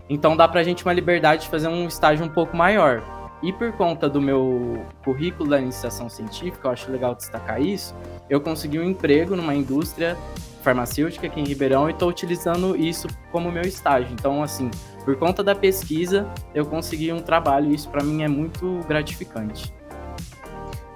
Então 0.09 0.37
dá 0.37 0.47
para 0.49 0.61
a 0.61 0.64
gente 0.64 0.85
uma 0.85 0.92
liberdade 0.92 1.42
de 1.42 1.49
fazer 1.49 1.68
um 1.68 1.87
estágio 1.87 2.25
um 2.25 2.29
pouco 2.29 2.57
maior. 2.57 3.03
E 3.42 3.53
por 3.53 3.73
conta 3.73 4.09
do 4.09 4.20
meu 4.20 4.85
currículo 5.05 5.51
da 5.51 5.61
iniciação 5.61 6.09
científica, 6.09 6.66
eu 6.66 6.73
acho 6.73 6.90
legal 6.90 7.14
destacar 7.14 7.61
isso, 7.61 7.94
eu 8.29 8.40
consegui 8.40 8.79
um 8.79 8.85
emprego 8.85 9.37
numa 9.37 9.55
indústria 9.55 10.16
farmacêutica 10.64 11.27
aqui 11.27 11.40
em 11.40 11.44
Ribeirão 11.44 11.88
e 11.88 11.92
estou 11.92 12.09
utilizando 12.09 12.74
isso 12.74 13.07
como 13.31 13.53
meu 13.53 13.62
estágio. 13.62 14.09
Então, 14.12 14.42
assim, 14.42 14.70
por 15.05 15.16
conta 15.16 15.44
da 15.44 15.55
pesquisa, 15.55 16.27
eu 16.55 16.64
consegui 16.64 17.12
um 17.12 17.20
trabalho 17.20 17.70
e 17.70 17.74
isso 17.74 17.88
para 17.90 18.03
mim 18.03 18.22
é 18.22 18.29
muito 18.29 18.81
gratificante. 18.88 19.72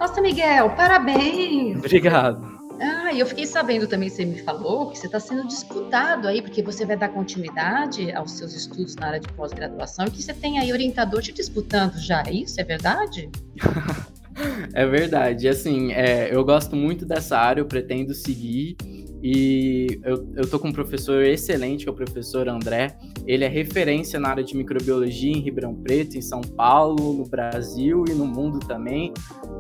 Nossa, 0.00 0.20
Miguel, 0.20 0.70
parabéns! 0.70 1.78
Obrigado. 1.78 2.58
Ah, 2.80 3.12
e 3.12 3.18
eu 3.18 3.26
fiquei 3.26 3.44
sabendo 3.44 3.88
também, 3.88 4.08
você 4.08 4.24
me 4.24 4.38
falou, 4.38 4.90
que 4.90 4.98
você 4.98 5.06
está 5.06 5.18
sendo 5.18 5.46
disputado 5.48 6.28
aí, 6.28 6.40
porque 6.40 6.62
você 6.62 6.86
vai 6.86 6.96
dar 6.96 7.08
continuidade 7.08 8.12
aos 8.12 8.32
seus 8.32 8.54
estudos 8.54 8.94
na 8.94 9.08
área 9.08 9.20
de 9.20 9.28
pós-graduação 9.32 10.06
e 10.06 10.10
que 10.12 10.22
você 10.22 10.32
tem 10.32 10.60
aí 10.60 10.72
orientador 10.72 11.20
te 11.20 11.32
disputando 11.32 11.98
já. 11.98 12.22
É 12.24 12.32
isso 12.32 12.60
é 12.60 12.64
verdade? 12.64 13.28
é 14.72 14.86
verdade. 14.86 15.48
Assim, 15.48 15.92
é, 15.92 16.32
eu 16.32 16.44
gosto 16.44 16.76
muito 16.76 17.04
dessa 17.04 17.36
área, 17.36 17.60
eu 17.60 17.66
pretendo 17.66 18.14
seguir. 18.14 18.76
E 19.22 20.00
eu, 20.04 20.32
eu 20.36 20.48
tô 20.48 20.58
com 20.58 20.68
um 20.68 20.72
professor 20.72 21.24
excelente, 21.24 21.84
que 21.84 21.88
é 21.88 21.92
o 21.92 21.94
professor 21.94 22.48
André. 22.48 22.96
Ele 23.26 23.44
é 23.44 23.48
referência 23.48 24.20
na 24.20 24.28
área 24.28 24.44
de 24.44 24.56
microbiologia 24.56 25.32
em 25.32 25.40
Ribeirão 25.40 25.74
Preto, 25.74 26.16
em 26.16 26.22
São 26.22 26.40
Paulo, 26.40 27.12
no 27.12 27.24
Brasil 27.24 28.04
e 28.08 28.12
no 28.12 28.26
mundo 28.26 28.60
também. 28.60 29.12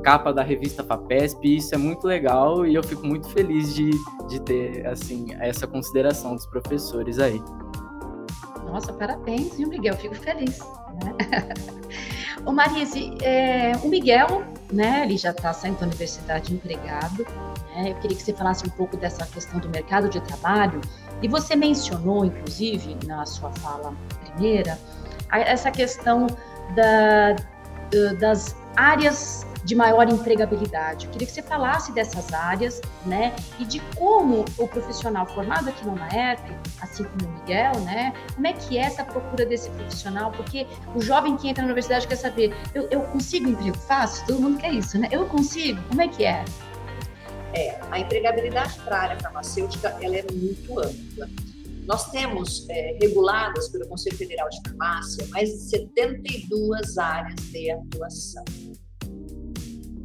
Capa 0.04 0.32
da 0.32 0.42
revista 0.42 0.84
FAPESP, 0.84 1.56
isso 1.56 1.74
é 1.74 1.78
muito 1.78 2.06
legal 2.06 2.64
e 2.66 2.74
eu 2.74 2.82
fico 2.82 3.06
muito 3.06 3.28
feliz 3.30 3.74
de, 3.74 3.90
de 4.28 4.40
ter, 4.42 4.86
assim, 4.86 5.26
essa 5.40 5.66
consideração 5.66 6.36
dos 6.36 6.46
professores 6.46 7.18
aí. 7.18 7.42
Nossa, 8.64 8.92
parabéns, 8.92 9.56
viu, 9.56 9.68
Miguel? 9.68 9.96
Fico 9.96 10.14
feliz. 10.14 10.58
Né? 11.02 11.16
Ô 12.46 12.52
Marise, 12.52 13.12
é, 13.22 13.72
o 13.82 13.88
Miguel, 13.88 14.44
né, 14.72 15.02
ele 15.04 15.16
já 15.16 15.30
está 15.30 15.52
saindo 15.52 15.78
da 15.78 15.86
universidade 15.86 16.52
empregado, 16.52 17.24
né, 17.74 17.90
eu 17.90 17.94
queria 17.96 18.16
que 18.16 18.22
você 18.22 18.32
falasse 18.32 18.66
um 18.66 18.70
pouco 18.70 18.96
dessa 18.96 19.24
questão 19.26 19.58
do 19.60 19.68
mercado 19.68 20.08
de 20.08 20.20
trabalho, 20.20 20.80
e 21.22 21.28
você 21.28 21.56
mencionou, 21.56 22.24
inclusive, 22.24 22.96
na 23.06 23.26
sua 23.26 23.50
fala 23.52 23.94
primeira, 24.20 24.78
essa 25.30 25.70
questão 25.70 26.26
da, 26.74 27.36
das 28.18 28.54
áreas 28.76 29.46
de 29.68 29.74
maior 29.74 30.08
empregabilidade. 30.08 31.04
Eu 31.04 31.12
queria 31.12 31.26
que 31.26 31.32
você 31.34 31.42
falasse 31.42 31.92
dessas 31.92 32.32
áreas, 32.32 32.80
né, 33.04 33.36
e 33.58 33.66
de 33.66 33.80
como 33.96 34.46
o 34.56 34.66
profissional 34.66 35.26
formado 35.26 35.68
aqui 35.68 35.84
no 35.84 35.92
UNAERP, 35.92 36.50
assim 36.80 37.04
como 37.04 37.26
o 37.26 37.40
Miguel, 37.40 37.78
né, 37.80 38.14
como 38.34 38.46
é 38.46 38.54
que 38.54 38.78
é 38.78 38.80
essa 38.80 39.04
procura 39.04 39.44
desse 39.44 39.68
profissional, 39.68 40.32
porque 40.32 40.66
o 40.94 41.02
jovem 41.02 41.36
que 41.36 41.50
entra 41.50 41.62
na 41.62 41.66
universidade 41.66 42.08
quer 42.08 42.16
saber, 42.16 42.54
eu, 42.74 42.88
eu 42.90 43.02
consigo 43.02 43.46
emprego 43.50 43.76
fácil? 43.76 44.26
Todo 44.26 44.40
mundo 44.40 44.58
quer 44.58 44.72
isso, 44.72 44.98
né? 44.98 45.06
Eu 45.12 45.26
consigo? 45.26 45.82
Como 45.88 46.00
é 46.00 46.08
que 46.08 46.24
é? 46.24 46.42
É, 47.52 47.78
a 47.90 48.00
empregabilidade 48.00 48.78
para 48.80 48.96
a 48.96 49.00
área 49.00 49.20
farmacêutica, 49.20 49.94
ela 50.00 50.16
é 50.16 50.24
muito 50.32 50.80
ampla. 50.80 51.28
Nós 51.86 52.10
temos 52.10 52.66
é, 52.70 52.96
reguladas 53.02 53.68
pelo 53.68 53.86
Conselho 53.86 54.16
Federal 54.16 54.48
de 54.48 54.60
Farmácia 54.66 55.26
mais 55.28 55.50
de 55.50 55.58
72 55.58 56.96
áreas 56.96 57.40
de 57.50 57.70
atuação 57.70 58.44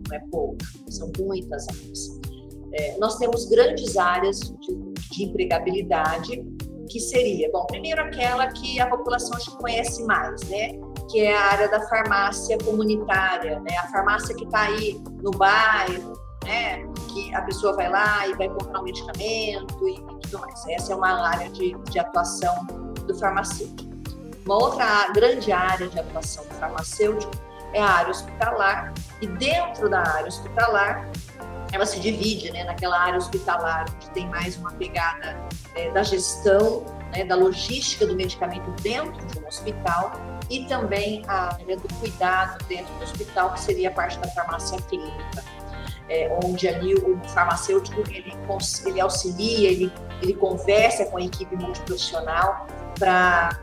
não 0.07 0.17
é 0.17 0.19
pouca, 0.31 0.65
são 0.89 1.11
muitas 1.19 1.67
áreas. 1.67 2.19
É, 2.73 2.97
nós 2.97 3.17
temos 3.17 3.45
grandes 3.45 3.95
áreas 3.97 4.39
de, 4.39 4.75
de, 5.11 5.23
empregabilidade, 5.25 6.43
que 6.89 6.99
seria, 6.99 7.49
bom, 7.51 7.65
primeiro 7.67 8.01
aquela 8.01 8.47
que 8.47 8.79
a 8.79 8.87
população 8.87 9.37
que 9.37 9.55
conhece 9.57 10.03
mais, 10.05 10.41
né? 10.49 10.71
Que 11.09 11.21
é 11.21 11.35
a 11.35 11.41
área 11.51 11.69
da 11.69 11.81
farmácia 11.87 12.57
comunitária, 12.57 13.59
né? 13.59 13.77
A 13.77 13.87
farmácia 13.87 14.35
que 14.35 14.43
está 14.43 14.61
aí 14.63 14.99
no 15.21 15.31
bairro, 15.31 16.13
né? 16.43 16.83
Que 17.13 17.33
a 17.35 17.41
pessoa 17.43 17.75
vai 17.75 17.89
lá 17.89 18.27
e 18.27 18.35
vai 18.35 18.49
comprar 18.49 18.81
um 18.81 18.83
medicamento 18.83 19.87
e, 19.87 19.93
e 19.93 20.19
tudo 20.21 20.39
mais. 20.39 20.67
Essa 20.67 20.93
é 20.93 20.95
uma 20.95 21.27
área 21.27 21.49
de, 21.51 21.75
de 21.91 21.99
atuação 21.99 22.65
do 23.05 23.15
farmacêutico. 23.19 23.93
Uma 24.45 24.55
outra 24.55 25.11
grande 25.13 25.51
área 25.51 25.87
de 25.87 25.99
atuação 25.99 26.43
do 26.45 26.53
farmacêutico 26.55 27.31
é 27.73 27.81
a 27.81 27.89
área 27.89 28.11
hospitalar, 28.11 28.93
e 29.21 29.27
dentro 29.27 29.89
da 29.89 29.99
área 29.99 30.27
hospitalar, 30.27 31.09
ela 31.71 31.85
se 31.85 31.99
divide 31.99 32.51
né, 32.51 32.63
naquela 32.63 32.99
área 32.99 33.17
hospitalar, 33.17 33.85
onde 33.95 34.09
tem 34.11 34.27
mais 34.29 34.55
uma 34.57 34.71
pegada 34.73 35.35
é, 35.75 35.89
da 35.91 36.03
gestão, 36.03 36.85
né, 37.11 37.25
da 37.25 37.35
logística 37.35 38.05
do 38.05 38.15
medicamento 38.15 38.69
dentro 38.81 39.25
de 39.25 39.39
um 39.39 39.47
hospital, 39.47 40.13
e 40.49 40.65
também 40.65 41.23
a 41.27 41.53
área 41.55 41.77
do 41.77 41.91
cuidado 41.95 42.63
dentro 42.65 42.93
do 42.95 43.03
hospital, 43.03 43.53
que 43.53 43.61
seria 43.61 43.89
a 43.89 43.91
parte 43.91 44.19
da 44.19 44.27
farmácia 44.29 44.79
clínica. 44.83 45.43
É, 46.09 46.37
onde 46.43 46.67
ali 46.67 46.93
o 46.95 47.17
farmacêutico 47.29 48.01
ele, 48.01 48.35
ele 48.85 49.01
auxilia, 49.01 49.71
ele, 49.71 49.91
ele 50.21 50.33
conversa 50.33 51.05
com 51.05 51.17
a 51.17 51.21
equipe 51.21 51.55
multiprofissional 51.55 52.67
para 52.99 53.62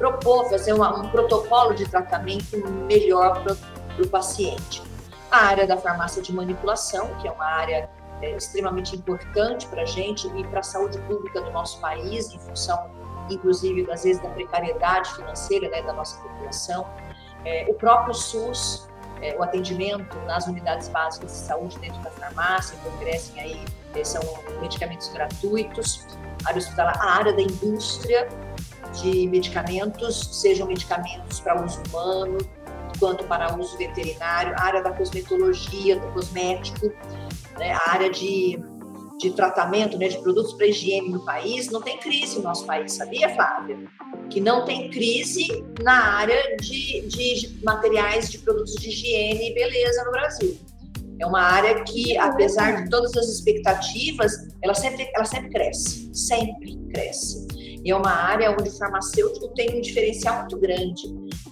propor 0.00 0.48
fazer 0.48 0.72
uma, 0.72 0.98
um 0.98 1.10
protocolo 1.10 1.74
de 1.74 1.86
tratamento 1.86 2.56
melhor 2.88 3.44
para 3.44 4.02
o 4.02 4.08
paciente. 4.08 4.82
A 5.30 5.44
área 5.44 5.66
da 5.66 5.76
farmácia 5.76 6.22
de 6.22 6.32
manipulação, 6.32 7.14
que 7.20 7.28
é 7.28 7.30
uma 7.30 7.44
área 7.44 7.88
é, 8.22 8.34
extremamente 8.34 8.96
importante 8.96 9.66
para 9.66 9.82
a 9.82 9.84
gente 9.84 10.26
e 10.26 10.44
para 10.44 10.60
a 10.60 10.62
saúde 10.62 10.98
pública 11.00 11.42
do 11.42 11.50
nosso 11.50 11.78
país, 11.82 12.32
em 12.32 12.38
função, 12.38 12.90
inclusive, 13.28 13.86
às 13.92 14.02
vezes, 14.04 14.22
da 14.22 14.30
precariedade 14.30 15.14
financeira 15.14 15.68
né, 15.68 15.82
da 15.82 15.92
nossa 15.92 16.18
população. 16.22 16.86
É, 17.44 17.66
o 17.68 17.74
próprio 17.74 18.14
SUS, 18.14 18.88
é, 19.20 19.36
o 19.36 19.42
atendimento 19.42 20.16
nas 20.20 20.46
unidades 20.46 20.88
básicas 20.88 21.30
de 21.30 21.38
saúde 21.38 21.78
dentro 21.78 22.00
da 22.00 22.10
farmácia, 22.10 22.74
que 22.78 22.88
oferecem 22.88 23.38
aí, 23.38 23.64
é, 23.94 24.02
são 24.02 24.22
medicamentos 24.62 25.08
gratuitos. 25.08 26.06
A 26.46 26.48
área 26.48 26.62
a 26.78 27.10
área 27.10 27.32
da 27.34 27.42
indústria, 27.42 28.26
de 28.92 29.26
medicamentos, 29.28 30.40
sejam 30.40 30.66
medicamentos 30.66 31.40
para 31.40 31.64
uso 31.64 31.82
humano, 31.88 32.38
quanto 32.98 33.24
para 33.24 33.56
uso 33.56 33.76
veterinário, 33.78 34.54
a 34.56 34.62
área 34.62 34.82
da 34.82 34.92
cosmetologia, 34.92 35.98
do 35.98 36.06
cosmético, 36.12 36.92
né, 37.58 37.72
a 37.72 37.90
área 37.90 38.10
de, 38.10 38.58
de 39.18 39.30
tratamento 39.30 39.98
né, 39.98 40.08
de 40.08 40.18
produtos 40.18 40.52
para 40.52 40.66
higiene 40.66 41.08
no 41.08 41.24
país, 41.24 41.70
não 41.70 41.80
tem 41.80 41.98
crise 41.98 42.36
no 42.36 42.42
nosso 42.42 42.66
país, 42.66 42.92
sabia, 42.92 43.28
Flávia? 43.34 43.78
Que 44.28 44.40
não 44.40 44.64
tem 44.64 44.90
crise 44.90 45.64
na 45.82 46.16
área 46.18 46.56
de, 46.56 47.06
de 47.08 47.58
materiais 47.64 48.30
de 48.30 48.38
produtos 48.38 48.74
de 48.74 48.88
higiene 48.88 49.50
e 49.50 49.54
beleza 49.54 50.04
no 50.04 50.10
Brasil. 50.12 50.58
É 51.20 51.26
uma 51.26 51.42
área 51.42 51.82
que, 51.84 52.16
apesar 52.16 52.82
de 52.82 52.90
todas 52.90 53.14
as 53.14 53.26
expectativas, 53.26 54.32
ela 54.62 54.72
sempre, 54.72 55.10
ela 55.14 55.26
sempre 55.26 55.50
cresce, 55.50 56.10
sempre 56.14 56.78
cresce. 56.92 57.46
E 57.84 57.90
é 57.90 57.96
uma 57.96 58.10
área 58.10 58.50
onde 58.50 58.68
o 58.68 58.72
farmacêutico 58.72 59.48
tem 59.54 59.78
um 59.78 59.80
diferencial 59.80 60.40
muito 60.40 60.58
grande, 60.58 61.02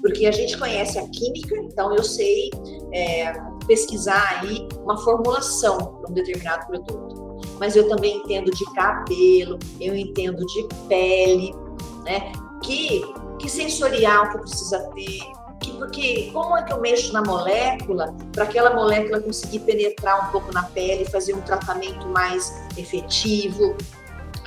porque 0.00 0.26
a 0.26 0.32
gente 0.32 0.56
conhece 0.58 0.98
a 0.98 1.08
química, 1.08 1.56
então 1.56 1.94
eu 1.94 2.04
sei 2.04 2.50
é, 2.92 3.32
pesquisar 3.66 4.40
aí 4.40 4.68
uma 4.82 4.98
formulação 4.98 5.78
para 5.78 6.10
um 6.10 6.14
determinado 6.14 6.66
produto. 6.66 7.28
mas 7.58 7.74
eu 7.76 7.88
também 7.88 8.16
entendo 8.18 8.50
de 8.50 8.64
cabelo, 8.74 9.58
eu 9.80 9.94
entendo 9.94 10.44
de 10.46 10.68
pele, 10.88 11.52
né? 12.04 12.32
Que, 12.62 13.02
que 13.38 13.48
sensorial 13.48 14.30
que 14.30 14.38
precisa 14.38 14.80
ter, 14.94 15.20
que, 15.60 15.72
porque 15.72 16.30
como 16.32 16.56
é 16.56 16.62
que 16.62 16.72
eu 16.72 16.80
mexo 16.80 17.12
na 17.12 17.22
molécula 17.22 18.14
para 18.32 18.44
aquela 18.44 18.74
molécula 18.74 19.20
conseguir 19.20 19.60
penetrar 19.60 20.28
um 20.28 20.32
pouco 20.32 20.52
na 20.52 20.62
pele, 20.62 21.04
fazer 21.04 21.34
um 21.34 21.40
tratamento 21.40 22.06
mais 22.08 22.52
efetivo. 22.76 23.76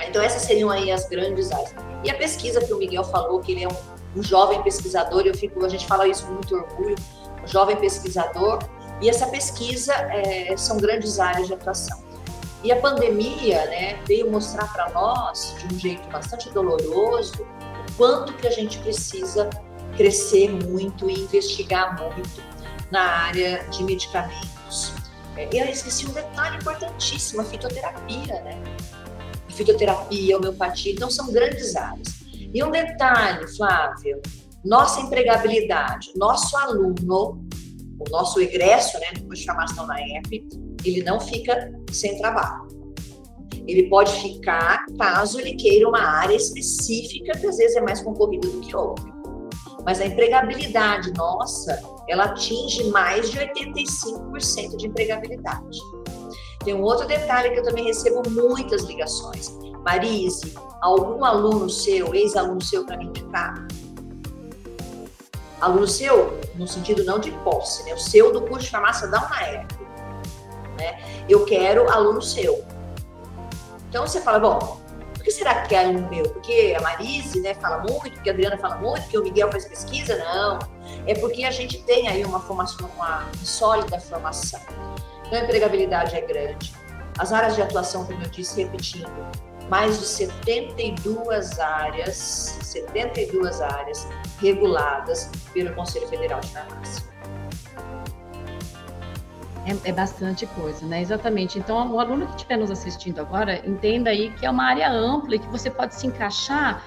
Então 0.00 0.22
essas 0.22 0.42
seriam 0.42 0.70
aí 0.70 0.90
as 0.90 1.08
grandes 1.08 1.50
áreas. 1.50 1.74
E 2.04 2.10
a 2.10 2.14
pesquisa 2.14 2.60
que 2.60 2.72
o 2.72 2.78
Miguel 2.78 3.04
falou, 3.04 3.40
que 3.40 3.52
ele 3.52 3.64
é 3.64 3.68
um, 3.68 4.20
um 4.20 4.22
jovem 4.22 4.62
pesquisador, 4.62 5.22
eu 5.26 5.34
fico, 5.34 5.64
a 5.64 5.68
gente 5.68 5.86
fala 5.86 6.06
isso 6.06 6.26
com 6.26 6.32
muito 6.32 6.54
orgulho, 6.54 6.96
um 7.42 7.46
jovem 7.46 7.76
pesquisador, 7.76 8.58
e 9.00 9.08
essa 9.08 9.26
pesquisa 9.26 9.92
é, 9.94 10.56
são 10.56 10.76
grandes 10.76 11.18
áreas 11.18 11.46
de 11.46 11.54
atuação. 11.54 12.02
E 12.62 12.70
a 12.70 12.76
pandemia 12.76 13.66
né, 13.66 14.00
veio 14.06 14.30
mostrar 14.30 14.72
para 14.72 14.88
nós, 14.90 15.56
de 15.58 15.74
um 15.74 15.78
jeito 15.78 16.08
bastante 16.10 16.48
doloroso, 16.50 17.42
o 17.42 17.96
quanto 17.96 18.32
que 18.34 18.46
a 18.46 18.50
gente 18.50 18.78
precisa 18.78 19.50
crescer 19.96 20.48
muito 20.48 21.10
e 21.10 21.14
investigar 21.14 22.00
muito 22.00 22.42
na 22.90 23.02
área 23.02 23.64
de 23.70 23.82
medicamentos. 23.82 24.92
É, 25.36 25.48
eu 25.52 25.66
esqueci 25.66 26.06
um 26.06 26.12
detalhe 26.12 26.56
importantíssimo, 26.58 27.40
a 27.40 27.44
fitoterapia, 27.44 28.40
né? 28.42 28.62
Fitoterapia, 29.52 30.36
homeopatia, 30.36 30.92
então 30.92 31.10
são 31.10 31.32
grandes 31.32 31.76
áreas. 31.76 32.08
E 32.52 32.62
um 32.62 32.70
detalhe, 32.70 33.46
Flávia, 33.56 34.20
nossa 34.64 35.00
empregabilidade, 35.00 36.12
nosso 36.16 36.56
aluno, 36.56 37.44
o 37.98 38.10
nosso 38.10 38.40
egresso, 38.40 38.98
né, 38.98 39.06
depois 39.14 39.40
de 39.40 39.46
formação 39.46 39.86
na 39.86 40.00
EF, 40.00 40.46
ele 40.84 41.02
não 41.02 41.20
fica 41.20 41.72
sem 41.90 42.18
trabalho. 42.18 42.68
Ele 43.66 43.88
pode 43.88 44.12
ficar 44.20 44.84
caso 44.98 45.38
ele 45.38 45.54
queira 45.54 45.88
uma 45.88 46.00
área 46.00 46.34
específica, 46.34 47.38
que 47.38 47.46
às 47.46 47.56
vezes 47.56 47.76
é 47.76 47.80
mais 47.80 48.02
concorrida 48.02 48.48
do 48.48 48.60
que 48.60 48.74
outra 48.74 49.12
mas 49.84 50.00
a 50.00 50.06
empregabilidade 50.06 51.12
nossa, 51.14 51.80
ela 52.08 52.24
atinge 52.24 52.84
mais 52.90 53.30
de 53.30 53.38
85% 53.38 54.76
de 54.76 54.86
empregabilidade. 54.86 55.78
Tem 56.64 56.74
um 56.74 56.82
outro 56.82 57.06
detalhe 57.06 57.50
que 57.50 57.58
eu 57.58 57.64
também 57.64 57.84
recebo 57.84 58.22
muitas 58.30 58.82
ligações. 58.82 59.58
Marise, 59.84 60.54
algum 60.80 61.24
aluno 61.24 61.68
seu, 61.68 62.14
ex-aluno 62.14 62.62
seu 62.62 62.84
para 62.84 62.96
me 62.96 63.06
indicar? 63.06 63.66
Aluno 65.60 65.86
seu, 65.86 66.38
no 66.54 66.66
sentido 66.66 67.04
não 67.04 67.18
de 67.18 67.30
posse, 67.30 67.84
né? 67.84 67.94
O 67.94 67.98
seu 67.98 68.32
do 68.32 68.42
curso 68.42 68.66
de 68.66 68.70
farmácia 68.70 69.08
da 69.08 69.26
UNAEP. 69.26 69.74
Né? 70.78 71.24
Eu 71.28 71.44
quero 71.44 71.90
aluno 71.90 72.22
seu. 72.22 72.64
Então 73.88 74.06
você 74.06 74.20
fala, 74.20 74.38
bom, 74.38 74.80
por 75.14 75.22
que 75.22 75.30
será 75.30 75.62
que 75.62 75.74
é 75.74 75.84
aluno 75.84 76.08
meu? 76.08 76.24
Porque 76.30 76.74
a 76.76 76.80
Marise 76.80 77.40
né, 77.40 77.54
fala 77.54 77.78
muito, 77.78 78.10
porque 78.12 78.30
a 78.30 78.32
Adriana 78.32 78.56
fala 78.56 78.76
muito, 78.76 79.02
porque 79.02 79.18
o 79.18 79.22
Miguel 79.22 79.50
faz 79.52 79.66
pesquisa? 79.66 80.16
Não. 80.16 80.58
É 81.06 81.14
porque 81.14 81.44
a 81.44 81.50
gente 81.50 81.82
tem 81.82 82.08
aí 82.08 82.24
uma 82.24 82.40
formação, 82.40 82.88
uma 82.96 83.28
sólida 83.44 84.00
formação. 84.00 84.60
Então, 85.32 85.40
a 85.40 85.44
empregabilidade 85.44 86.14
é 86.14 86.20
grande. 86.20 86.74
As 87.18 87.32
áreas 87.32 87.54
de 87.54 87.62
atuação, 87.62 88.04
como 88.04 88.22
eu 88.22 88.28
disse, 88.28 88.62
repetindo, 88.62 89.10
mais 89.70 89.98
de 89.98 90.04
72 90.04 91.58
áreas, 91.58 92.16
72 92.16 93.62
áreas 93.62 94.06
reguladas 94.42 95.30
pelo 95.54 95.74
Conselho 95.74 96.06
Federal 96.08 96.38
de 96.40 96.48
Farmácia. 96.48 97.02
É, 99.64 99.88
é, 99.88 99.92
bastante 99.92 100.44
coisa, 100.48 100.84
né? 100.84 101.00
Exatamente. 101.00 101.58
Então, 101.58 101.94
o 101.94 101.98
aluno 101.98 102.26
que 102.26 102.36
estiver 102.36 102.58
nos 102.58 102.70
assistindo 102.70 103.18
agora, 103.18 103.66
entenda 103.66 104.10
aí 104.10 104.34
que 104.34 104.44
é 104.44 104.50
uma 104.50 104.66
área 104.66 104.90
ampla 104.90 105.36
e 105.36 105.38
que 105.38 105.48
você 105.48 105.70
pode 105.70 105.94
se 105.94 106.06
encaixar. 106.06 106.84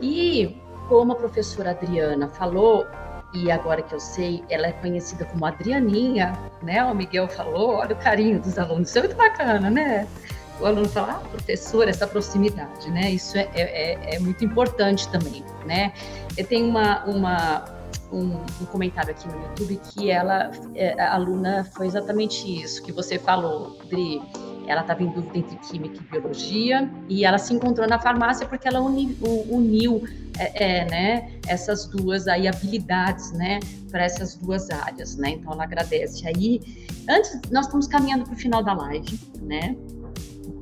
E, 0.00 0.58
como 0.88 1.12
a 1.12 1.16
professora 1.16 1.72
Adriana 1.72 2.26
falou, 2.30 2.86
e 3.34 3.50
agora 3.50 3.82
que 3.82 3.94
eu 3.94 4.00
sei, 4.00 4.44
ela 4.50 4.66
é 4.66 4.72
conhecida 4.72 5.24
como 5.24 5.46
Adrianinha, 5.46 6.38
né? 6.62 6.84
O 6.84 6.94
Miguel 6.94 7.28
falou, 7.28 7.76
olha 7.76 7.94
o 7.94 7.98
carinho 7.98 8.40
dos 8.40 8.58
alunos, 8.58 8.88
isso 8.88 8.98
é 8.98 9.02
muito 9.02 9.16
bacana, 9.16 9.70
né? 9.70 10.06
O 10.60 10.66
aluno 10.66 10.88
fala, 10.88 11.14
ah, 11.14 11.28
professora, 11.28 11.90
essa 11.90 12.06
proximidade, 12.06 12.90
né? 12.90 13.10
Isso 13.10 13.36
é, 13.36 13.48
é, 13.54 13.62
é, 13.62 14.14
é 14.16 14.18
muito 14.18 14.44
importante 14.44 15.08
também, 15.08 15.42
né? 15.66 15.92
Eu 16.36 16.46
tenho 16.46 16.68
uma, 16.68 17.04
uma 17.04 17.64
um, 18.12 18.36
um, 18.60 18.66
comentário 18.66 19.10
aqui 19.10 19.26
no 19.26 19.42
YouTube 19.42 19.80
que 19.90 20.10
ela, 20.10 20.50
é, 20.74 21.00
a 21.00 21.14
aluna, 21.14 21.64
foi 21.74 21.86
exatamente 21.86 22.62
isso 22.62 22.82
que 22.82 22.92
você 22.92 23.18
falou, 23.18 23.78
Dri. 23.88 24.20
Ela 24.66 24.82
estava 24.82 25.02
em 25.02 25.08
dúvida 25.08 25.38
entre 25.38 25.56
química 25.56 25.96
e 25.96 26.10
biologia 26.10 26.90
e 27.08 27.24
ela 27.24 27.38
se 27.38 27.52
encontrou 27.54 27.88
na 27.88 27.98
farmácia 27.98 28.46
porque 28.46 28.68
ela 28.68 28.80
uni, 28.80 29.16
uniu 29.48 30.02
é, 30.38 30.80
é, 30.80 30.84
né, 30.90 31.30
essas 31.46 31.86
duas 31.86 32.26
aí 32.26 32.48
habilidades, 32.48 33.32
né, 33.32 33.60
para 33.90 34.04
essas 34.04 34.34
duas 34.36 34.70
áreas, 34.70 35.16
né. 35.16 35.30
Então 35.30 35.52
ela 35.52 35.64
agradece 35.64 36.26
aí. 36.26 36.60
Antes, 37.08 37.40
nós 37.50 37.66
estamos 37.66 37.86
caminhando 37.86 38.24
para 38.24 38.34
o 38.34 38.36
final 38.36 38.62
da 38.62 38.72
live, 38.72 39.18
né? 39.42 39.76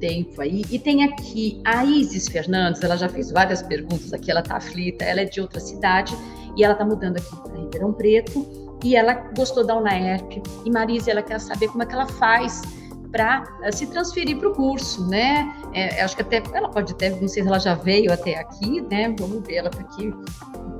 tempo 0.01 0.41
aí. 0.41 0.65
E 0.71 0.79
tem 0.79 1.05
aqui 1.05 1.61
a 1.65 1.85
Isis 1.85 2.27
Fernandes, 2.27 2.83
ela 2.83 2.97
já 2.97 3.09
fez 3.09 3.31
várias 3.31 3.63
perguntas 3.63 4.13
aqui, 4.13 4.31
ela 4.31 4.41
está 4.41 4.57
aflita, 4.57 5.05
ela 5.05 5.21
é 5.21 5.25
de 5.27 5.41
outra 5.41 5.61
cidade 5.61 6.17
e 6.57 6.65
ela 6.65 6.73
está 6.73 6.85
mudando 6.85 7.19
aqui 7.19 7.37
para 7.37 7.61
Ribeirão 7.61 7.93
Preto 7.93 8.47
e 8.83 8.97
ela 8.97 9.13
gostou 9.37 9.65
da 9.65 9.77
UNAERP 9.77 10.43
e 10.65 10.71
Marise 10.71 11.11
ela 11.11 11.23
quer 11.23 11.39
saber 11.39 11.69
como 11.69 11.83
é 11.83 11.87
que 11.87 11.95
ela 11.95 12.07
faz 12.07 12.63
para 13.11 13.45
eh, 13.63 13.73
se 13.73 13.87
transferir 13.87 14.39
para 14.39 14.49
o 14.49 14.55
curso, 14.55 15.07
né? 15.09 15.55
É, 15.73 16.03
acho 16.03 16.17
que 16.17 16.23
até 16.23 16.43
ela 16.53 16.69
pode 16.69 16.93
até, 16.93 17.11
não 17.11 17.29
sei 17.29 17.43
se 17.43 17.49
ela 17.49 17.59
já 17.59 17.75
veio 17.75 18.13
até 18.13 18.37
aqui, 18.37 18.81
né? 18.83 19.15
Vamos 19.19 19.47
ver, 19.47 19.57
ela 19.57 19.69
está 19.69 19.81
aqui 19.81 20.13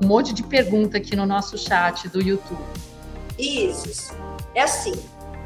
um 0.03 0.07
monte 0.07 0.33
de 0.33 0.43
pergunta 0.43 0.97
aqui 0.97 1.15
no 1.15 1.25
nosso 1.25 1.57
chat 1.57 2.07
do 2.09 2.21
YouTube. 2.21 2.61
Isis, 3.37 4.11
é 4.55 4.61
assim, 4.61 4.93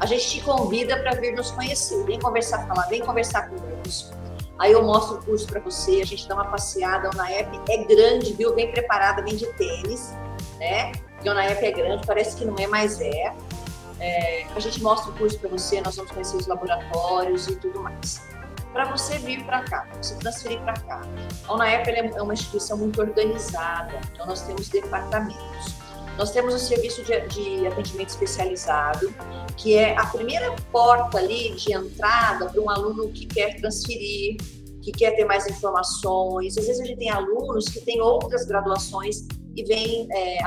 a 0.00 0.06
gente 0.06 0.28
te 0.28 0.40
convida 0.40 0.98
para 0.98 1.14
vir 1.14 1.34
nos 1.34 1.50
conhecer, 1.50 2.04
vem 2.04 2.18
conversar 2.18 2.66
com 2.66 2.74
ela, 2.74 2.86
vem 2.88 3.00
conversar 3.00 3.48
conosco. 3.48 4.14
Aí 4.58 4.72
eu 4.72 4.82
mostro 4.82 5.18
o 5.18 5.22
curso 5.22 5.46
para 5.46 5.60
você, 5.60 6.00
a 6.00 6.06
gente 6.06 6.26
dá 6.26 6.34
uma 6.34 6.46
passeada. 6.46 7.08
A 7.08 7.10
UNAEP 7.10 7.60
é 7.68 7.84
grande, 7.84 8.32
viu? 8.32 8.54
Bem 8.54 8.70
preparada, 8.70 9.22
bem 9.22 9.36
de 9.36 9.46
tênis, 9.54 10.14
né? 10.58 10.92
Porque 10.92 11.28
a 11.28 11.32
UNAEP 11.32 11.64
é 11.64 11.70
grande, 11.72 12.06
parece 12.06 12.36
que 12.36 12.44
não 12.44 12.56
é, 12.58 12.66
mas 12.66 13.00
é. 13.00 13.34
É 14.00 14.44
a 14.54 14.60
gente 14.60 14.82
mostra 14.82 15.10
o 15.10 15.14
curso 15.14 15.38
para 15.38 15.50
você, 15.50 15.80
nós 15.80 15.96
vamos 15.96 16.10
conhecer 16.10 16.36
os 16.36 16.46
laboratórios 16.46 17.46
e 17.48 17.56
tudo 17.56 17.80
mais. 17.80 18.22
Para 18.72 18.84
você 18.84 19.18
vir 19.18 19.44
para 19.44 19.62
cá, 19.62 19.86
para 19.90 20.02
você 20.02 20.14
transferir 20.16 20.60
para 20.60 20.74
cá. 20.74 21.02
A 21.48 21.54
UNAEP 21.54 21.90
é 21.90 22.22
uma 22.22 22.34
instituição 22.34 22.76
muito 22.76 23.00
organizada, 23.00 24.00
então 24.12 24.26
nós 24.26 24.42
temos 24.42 24.68
departamentos. 24.68 25.74
Nós 26.18 26.30
temos 26.30 26.54
o 26.54 26.58
serviço 26.58 27.02
de, 27.04 27.20
de 27.28 27.66
atendimento 27.66 28.08
especializado, 28.08 29.14
que 29.56 29.74
é 29.74 29.98
a 29.98 30.06
primeira 30.06 30.54
porta 30.72 31.18
ali 31.18 31.54
de 31.54 31.72
entrada 31.72 32.48
para 32.50 32.60
um 32.60 32.70
aluno 32.70 33.10
que 33.12 33.26
quer 33.26 33.56
transferir, 33.60 34.36
que 34.82 34.92
quer 34.92 35.12
ter 35.12 35.24
mais 35.26 35.46
informações. 35.46 36.56
Às 36.56 36.66
vezes 36.66 36.80
a 36.80 36.84
gente 36.86 36.98
tem 36.98 37.10
alunos 37.10 37.66
que 37.66 37.80
têm 37.80 38.00
outras 38.00 38.46
graduações 38.46 39.26
e 39.56 39.64
vêm 39.64 40.06
é, 40.12 40.38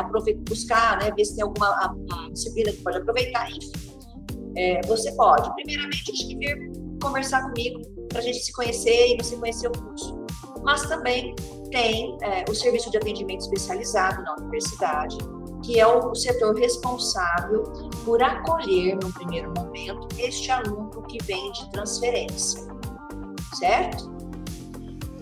buscar, 0.48 1.00
né, 1.00 1.12
ver 1.16 1.26
se 1.26 1.36
tem 1.36 1.44
alguma 1.44 1.96
disciplina 2.32 2.72
que 2.72 2.82
pode 2.84 2.98
aproveitar, 2.98 3.50
enfim. 3.50 3.72
É, 4.56 4.82
você 4.86 5.12
pode, 5.14 5.54
primeiramente, 5.56 6.12
acho 6.12 6.28
que 6.28 6.38
vir 6.38 6.72
conversar 7.02 7.44
comigo 7.44 7.82
para 8.10 8.20
a 8.20 8.22
gente 8.22 8.40
se 8.40 8.52
conhecer 8.54 9.14
e 9.14 9.18
você 9.18 9.36
conhecer 9.38 9.68
o 9.68 9.72
curso. 9.72 10.26
Mas 10.64 10.82
também 10.88 11.34
tem 11.72 12.18
é, 12.22 12.44
o 12.50 12.56
serviço 12.56 12.92
de 12.92 12.98
atendimento 12.98 13.42
especializado 13.42 14.22
na 14.24 14.36
universidade, 14.36 15.18
que 15.64 15.80
é 15.80 15.88
o 15.88 16.14
setor 16.16 16.56
responsável 16.56 17.64
por 18.04 18.22
acolher, 18.22 18.96
no 18.96 19.14
primeiro 19.14 19.54
momento, 19.56 20.08
este 20.18 20.52
aluno 20.52 21.02
que 21.04 21.24
vem 21.24 21.52
de 21.52 21.72
transferência. 21.72 22.68
Certo? 23.58 24.19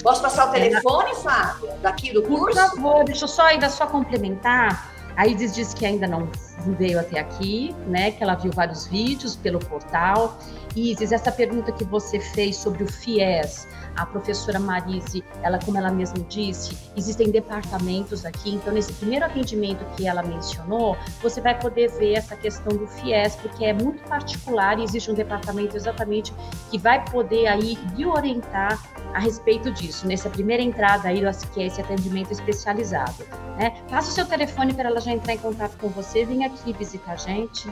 Posso 0.01 0.21
passar 0.21 0.49
o 0.49 0.51
telefone, 0.51 1.15
Fábio, 1.15 1.69
daqui 1.81 2.13
do 2.13 2.21
curso? 2.23 2.45
Por 2.45 2.55
favor, 2.55 3.03
deixa 3.03 3.25
eu 3.25 3.27
só 3.27 3.43
ainda 3.43 3.69
só 3.69 3.87
complementar. 3.87 4.93
A 5.15 5.25
Isis 5.25 5.55
disse 5.55 5.75
que 5.75 5.83
ainda 5.85 6.07
não 6.07 6.29
veio 6.77 6.99
até 6.99 7.19
aqui, 7.19 7.75
né? 7.87 8.11
Que 8.11 8.23
ela 8.23 8.35
viu 8.35 8.51
vários 8.51 8.85
vídeos 8.85 9.35
pelo 9.35 9.57
portal. 9.57 10.37
Isis, 10.75 11.11
essa 11.11 11.31
pergunta 11.31 11.71
que 11.71 11.83
você 11.83 12.19
fez 12.19 12.57
sobre 12.57 12.83
o 12.83 12.87
FIES, 12.87 13.67
a 13.95 14.05
professora 14.05 14.59
Marise, 14.59 15.23
ela, 15.41 15.57
como 15.57 15.75
ela 15.75 15.89
mesma 15.89 16.19
disse, 16.29 16.77
existem 16.95 17.31
departamentos 17.31 18.25
aqui, 18.25 18.53
então 18.53 18.71
nesse 18.71 18.93
primeiro 18.93 19.25
atendimento 19.25 19.83
que 19.95 20.07
ela 20.07 20.21
mencionou, 20.21 20.95
você 21.19 21.41
vai 21.41 21.59
poder 21.59 21.89
ver 21.93 22.13
essa 22.13 22.35
questão 22.35 22.77
do 22.77 22.85
FIES, 22.85 23.35
porque 23.37 23.65
é 23.65 23.73
muito 23.73 24.03
particular 24.07 24.77
e 24.77 24.83
existe 24.83 25.09
um 25.09 25.15
departamento 25.15 25.75
exatamente 25.75 26.31
que 26.69 26.77
vai 26.77 27.03
poder 27.09 27.47
aí 27.47 27.75
lhe 27.95 28.05
orientar 28.05 28.79
a 29.13 29.19
respeito 29.19 29.71
disso, 29.71 30.07
nessa 30.07 30.29
primeira 30.29 30.61
entrada 30.61 31.09
aí, 31.09 31.21
que 31.53 31.61
é 31.61 31.67
esse 31.67 31.81
atendimento 31.81 32.31
especializado. 32.31 33.25
Né? 33.57 33.81
Passa 33.89 34.09
o 34.09 34.13
seu 34.13 34.25
telefone 34.25 34.73
para 34.73 34.89
ela 34.89 35.01
já 35.01 35.11
entrar 35.11 35.33
em 35.33 35.37
contato 35.37 35.77
com 35.77 35.89
você, 35.89 36.25
vem 36.25 36.45
aqui 36.45 36.73
visitar 36.73 37.13
a 37.13 37.15
gente. 37.15 37.69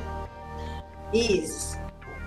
Isso. 1.13 1.77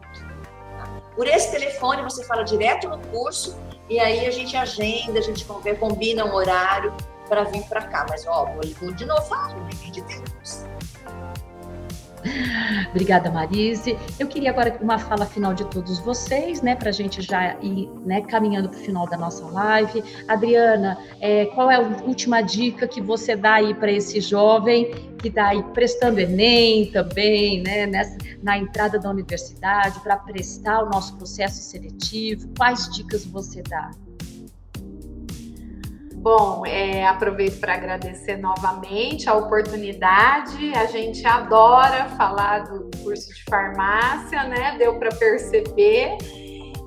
Por 1.15 1.27
esse 1.27 1.51
telefone, 1.51 2.01
você 2.01 2.25
fala 2.25 2.41
direto 2.43 2.89
no 2.89 2.97
curso 3.09 3.55
e 3.87 3.99
aí 3.99 4.25
a 4.25 4.31
gente 4.31 4.57
agenda, 4.57 5.19
a 5.19 5.21
gente 5.21 5.45
combina 5.79 6.25
um 6.25 6.33
horário 6.33 6.91
para 7.33 7.43
vir 7.45 7.63
para 7.63 7.81
cá. 7.81 8.05
Mas, 8.07 8.25
ó, 8.27 8.45
vou 8.45 8.61
de 8.93 9.05
novo 9.05 9.35
não 9.35 9.91
de 9.91 10.01
Deus. 10.01 10.65
Obrigada, 12.91 13.29
Marise. 13.29 13.97
Eu 14.17 14.27
queria 14.27 14.51
agora 14.51 14.77
uma 14.79 14.97
fala 14.97 15.25
final 15.25 15.53
de 15.53 15.65
todos 15.65 15.99
vocês, 15.99 16.61
né, 16.61 16.73
para 16.73 16.89
a 16.89 16.91
gente 16.93 17.21
já 17.21 17.57
ir 17.59 17.89
né, 18.05 18.21
caminhando 18.21 18.69
para 18.69 18.77
o 18.79 18.81
final 18.81 19.05
da 19.07 19.17
nossa 19.17 19.45
live. 19.45 20.01
Adriana, 20.27 20.97
é, 21.19 21.47
qual 21.47 21.69
é 21.69 21.75
a 21.75 21.81
última 21.81 22.41
dica 22.41 22.87
que 22.87 23.01
você 23.01 23.35
dá 23.35 23.55
aí 23.55 23.73
para 23.73 23.91
esse 23.91 24.21
jovem 24.21 24.91
que 25.17 25.27
está 25.27 25.49
aí 25.49 25.61
prestando 25.73 26.19
Enem 26.19 26.91
também, 26.91 27.61
né, 27.61 27.87
nessa, 27.87 28.17
na 28.41 28.57
entrada 28.57 28.97
da 28.97 29.09
universidade, 29.09 29.99
para 29.99 30.15
prestar 30.15 30.83
o 30.83 30.89
nosso 30.89 31.17
processo 31.17 31.61
seletivo? 31.61 32.47
Quais 32.57 32.89
dicas 32.89 33.25
você 33.25 33.61
dá? 33.63 33.91
Bom, 36.23 36.65
é, 36.65 37.05
aproveito 37.05 37.59
para 37.59 37.73
agradecer 37.73 38.37
novamente 38.37 39.29
a 39.29 39.33
oportunidade. 39.33 40.73
A 40.73 40.85
gente 40.85 41.27
adora 41.27 42.05
falar 42.15 42.59
do 42.59 42.89
curso 43.03 43.27
de 43.33 43.43
farmácia, 43.43 44.45
né? 44.45 44.77
Deu 44.77 44.97
para 44.97 45.09
perceber. 45.13 46.15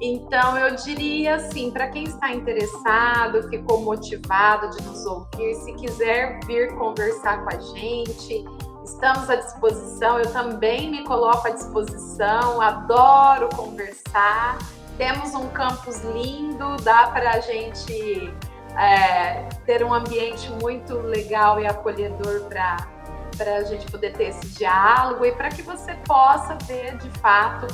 Então, 0.01 0.57
eu 0.57 0.75
diria 0.77 1.35
assim, 1.35 1.71
para 1.71 1.89
quem 1.89 2.05
está 2.05 2.33
interessado, 2.33 3.47
ficou 3.51 3.83
motivado 3.83 4.71
de 4.71 4.83
nos 4.85 5.05
ouvir, 5.05 5.55
se 5.57 5.75
quiser 5.75 6.41
vir 6.47 6.75
conversar 6.75 7.45
com 7.45 7.51
a 7.55 7.61
gente, 7.61 8.43
estamos 8.83 9.29
à 9.29 9.37
disposição. 9.37 10.19
Eu 10.19 10.33
também 10.33 10.91
me 10.91 11.05
coloco 11.05 11.47
à 11.47 11.51
disposição, 11.51 12.63
adoro 12.63 13.51
conversar. 13.55 14.57
Temos 14.97 15.35
um 15.35 15.47
campus 15.49 16.03
lindo, 16.05 16.79
dá 16.83 17.09
para 17.09 17.33
a 17.33 17.41
gente 17.41 18.33
é, 18.79 19.49
ter 19.65 19.85
um 19.85 19.93
ambiente 19.93 20.51
muito 20.63 20.95
legal 20.95 21.61
e 21.61 21.67
acolhedor 21.67 22.43
para 22.49 22.97
para 23.37 23.57
a 23.57 23.65
gente 23.65 23.85
poder 23.91 24.15
ter 24.15 24.29
esse 24.29 24.49
diálogo 24.49 25.23
e 25.25 25.33
para 25.33 25.51
que 25.51 25.61
você 25.61 25.95
possa 26.07 26.57
ver 26.67 26.97
de 26.97 27.11
fato 27.19 27.67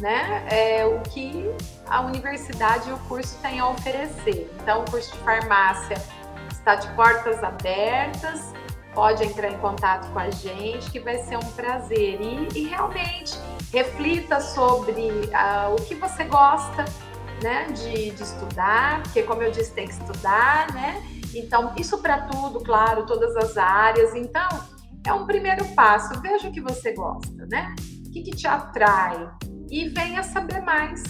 né, 0.00 0.46
é, 0.50 0.84
o 0.84 1.00
que 1.00 1.50
a 1.86 2.02
universidade 2.02 2.88
e 2.88 2.92
o 2.92 2.98
curso 3.00 3.36
têm 3.40 3.58
a 3.58 3.68
oferecer. 3.68 4.50
Então, 4.60 4.82
o 4.82 4.90
curso 4.90 5.12
de 5.12 5.18
farmácia 5.18 5.96
está 6.50 6.76
de 6.76 6.88
portas 6.94 7.42
abertas, 7.42 8.52
pode 8.94 9.24
entrar 9.24 9.48
em 9.48 9.58
contato 9.58 10.10
com 10.12 10.18
a 10.18 10.30
gente, 10.30 10.90
que 10.90 11.00
vai 11.00 11.18
ser 11.18 11.36
um 11.36 11.52
prazer. 11.52 12.20
E, 12.20 12.48
e 12.54 12.68
realmente 12.68 13.38
reflita 13.72 14.40
sobre 14.40 15.02
uh, 15.02 15.74
o 15.74 15.76
que 15.82 15.94
você 15.94 16.24
gosta, 16.24 16.84
né, 17.42 17.66
de, 17.66 18.10
de 18.10 18.22
estudar, 18.22 19.02
porque 19.02 19.22
como 19.22 19.42
eu 19.42 19.50
disse, 19.50 19.72
tem 19.72 19.86
que 19.86 19.94
estudar, 19.94 20.72
né? 20.74 21.02
Então, 21.34 21.72
isso 21.76 21.98
para 21.98 22.22
tudo, 22.22 22.60
claro, 22.60 23.06
todas 23.06 23.36
as 23.36 23.56
áreas. 23.56 24.14
Então, 24.14 24.48
é 25.06 25.12
um 25.12 25.26
primeiro 25.26 25.64
passo. 25.74 26.20
Veja 26.20 26.48
o 26.48 26.52
que 26.52 26.60
você 26.60 26.92
gosta, 26.92 27.46
né? 27.46 27.74
O 28.06 28.10
que, 28.10 28.22
que 28.22 28.30
te 28.30 28.46
atrai? 28.46 29.30
E 29.70 29.88
venha 29.88 30.22
saber 30.22 30.60
mais 30.62 31.02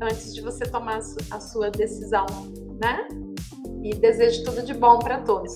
antes 0.00 0.34
de 0.34 0.40
você 0.40 0.64
tomar 0.64 0.98
a 1.30 1.40
sua 1.40 1.70
decisão, 1.70 2.26
né? 2.80 3.06
E 3.82 3.94
desejo 3.94 4.44
tudo 4.44 4.62
de 4.62 4.74
bom 4.74 4.98
para 4.98 5.20
todos. 5.20 5.52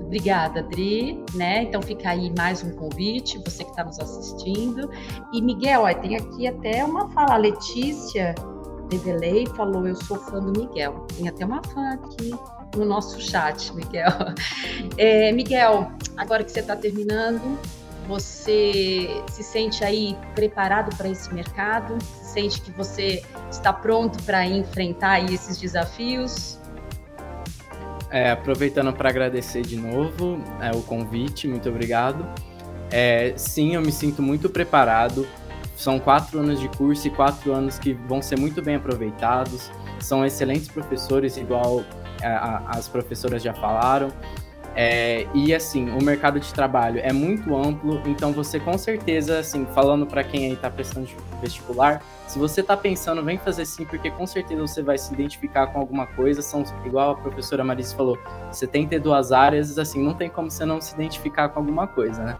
Obrigada, 0.00 0.60
Adri, 0.60 1.22
né? 1.34 1.64
Então 1.64 1.82
fica 1.82 2.10
aí 2.10 2.32
mais 2.36 2.62
um 2.62 2.70
convite, 2.70 3.38
você 3.44 3.62
que 3.62 3.70
está 3.70 3.84
nos 3.84 3.98
assistindo. 3.98 4.90
E 5.32 5.42
Miguel, 5.42 5.82
ó, 5.82 5.94
tem 5.94 6.16
aqui 6.16 6.46
até 6.46 6.82
uma 6.82 7.10
fala, 7.10 7.36
Letícia 7.36 8.34
revelei 8.90 9.44
e 9.44 9.46
falou: 9.48 9.86
Eu 9.86 9.96
sou 9.96 10.18
fã 10.18 10.40
do 10.40 10.58
Miguel. 10.58 11.06
Tem 11.16 11.28
até 11.28 11.44
uma 11.44 11.62
fã 11.62 11.94
aqui 11.94 12.30
no 12.76 12.84
nosso 12.84 13.20
chat, 13.20 13.74
Miguel. 13.74 14.12
É, 14.96 15.30
Miguel, 15.32 15.92
agora 16.16 16.42
que 16.42 16.50
você 16.50 16.60
está 16.60 16.74
terminando, 16.74 17.58
você 18.08 19.22
se 19.30 19.42
sente 19.42 19.84
aí 19.84 20.16
preparado 20.34 20.94
para 20.96 21.08
esse 21.08 21.32
mercado? 21.32 21.98
Se 22.02 22.32
sente 22.32 22.60
que 22.60 22.70
você 22.72 23.22
está 23.50 23.72
pronto 23.72 24.20
para 24.24 24.44
enfrentar 24.46 25.20
esses 25.32 25.58
desafios? 25.58 26.58
É, 28.10 28.30
aproveitando 28.30 28.92
para 28.92 29.10
agradecer 29.10 29.62
de 29.62 29.76
novo 29.76 30.42
é, 30.60 30.70
o 30.74 30.82
convite, 30.82 31.46
muito 31.46 31.68
obrigado. 31.68 32.26
É, 32.90 33.34
sim, 33.36 33.74
eu 33.74 33.82
me 33.82 33.92
sinto 33.92 34.22
muito 34.22 34.48
preparado 34.48 35.26
são 35.78 36.00
quatro 36.00 36.40
anos 36.40 36.58
de 36.58 36.68
curso 36.70 37.06
e 37.06 37.10
quatro 37.10 37.52
anos 37.52 37.78
que 37.78 37.92
vão 37.92 38.20
ser 38.20 38.36
muito 38.36 38.60
bem 38.60 38.74
aproveitados. 38.74 39.70
São 40.00 40.26
excelentes 40.26 40.66
professores, 40.66 41.36
igual 41.36 41.84
a, 42.20 42.26
é, 42.26 42.28
a, 42.28 42.62
as 42.70 42.88
professoras 42.88 43.40
já 43.44 43.54
falaram. 43.54 44.08
É, 44.74 45.24
e 45.32 45.54
assim, 45.54 45.88
o 45.90 46.02
mercado 46.02 46.40
de 46.40 46.52
trabalho 46.52 47.00
é 47.02 47.12
muito 47.12 47.56
amplo, 47.56 48.02
então 48.06 48.32
você 48.32 48.58
com 48.58 48.76
certeza, 48.76 49.38
assim, 49.38 49.66
falando 49.66 50.04
para 50.04 50.24
quem 50.24 50.46
aí 50.46 50.52
está 50.52 50.68
prestando 50.68 51.08
vestibular, 51.40 52.02
se 52.28 52.38
você 52.38 52.60
está 52.60 52.76
pensando, 52.76 53.24
vem 53.24 53.38
fazer 53.38 53.64
sim, 53.64 53.86
porque 53.86 54.10
com 54.10 54.26
certeza 54.26 54.60
você 54.60 54.82
vai 54.82 54.98
se 54.98 55.12
identificar 55.14 55.66
com 55.68 55.80
alguma 55.80 56.06
coisa. 56.06 56.42
São, 56.42 56.62
igual 56.84 57.12
a 57.12 57.14
professora 57.14 57.64
Marisa 57.64 57.96
falou, 57.96 58.18
72 58.52 59.32
áreas, 59.32 59.78
assim, 59.78 60.02
não 60.02 60.12
tem 60.12 60.28
como 60.28 60.50
você 60.50 60.66
não 60.66 60.78
se 60.78 60.94
identificar 60.94 61.48
com 61.48 61.60
alguma 61.60 61.86
coisa, 61.86 62.22
né? 62.22 62.36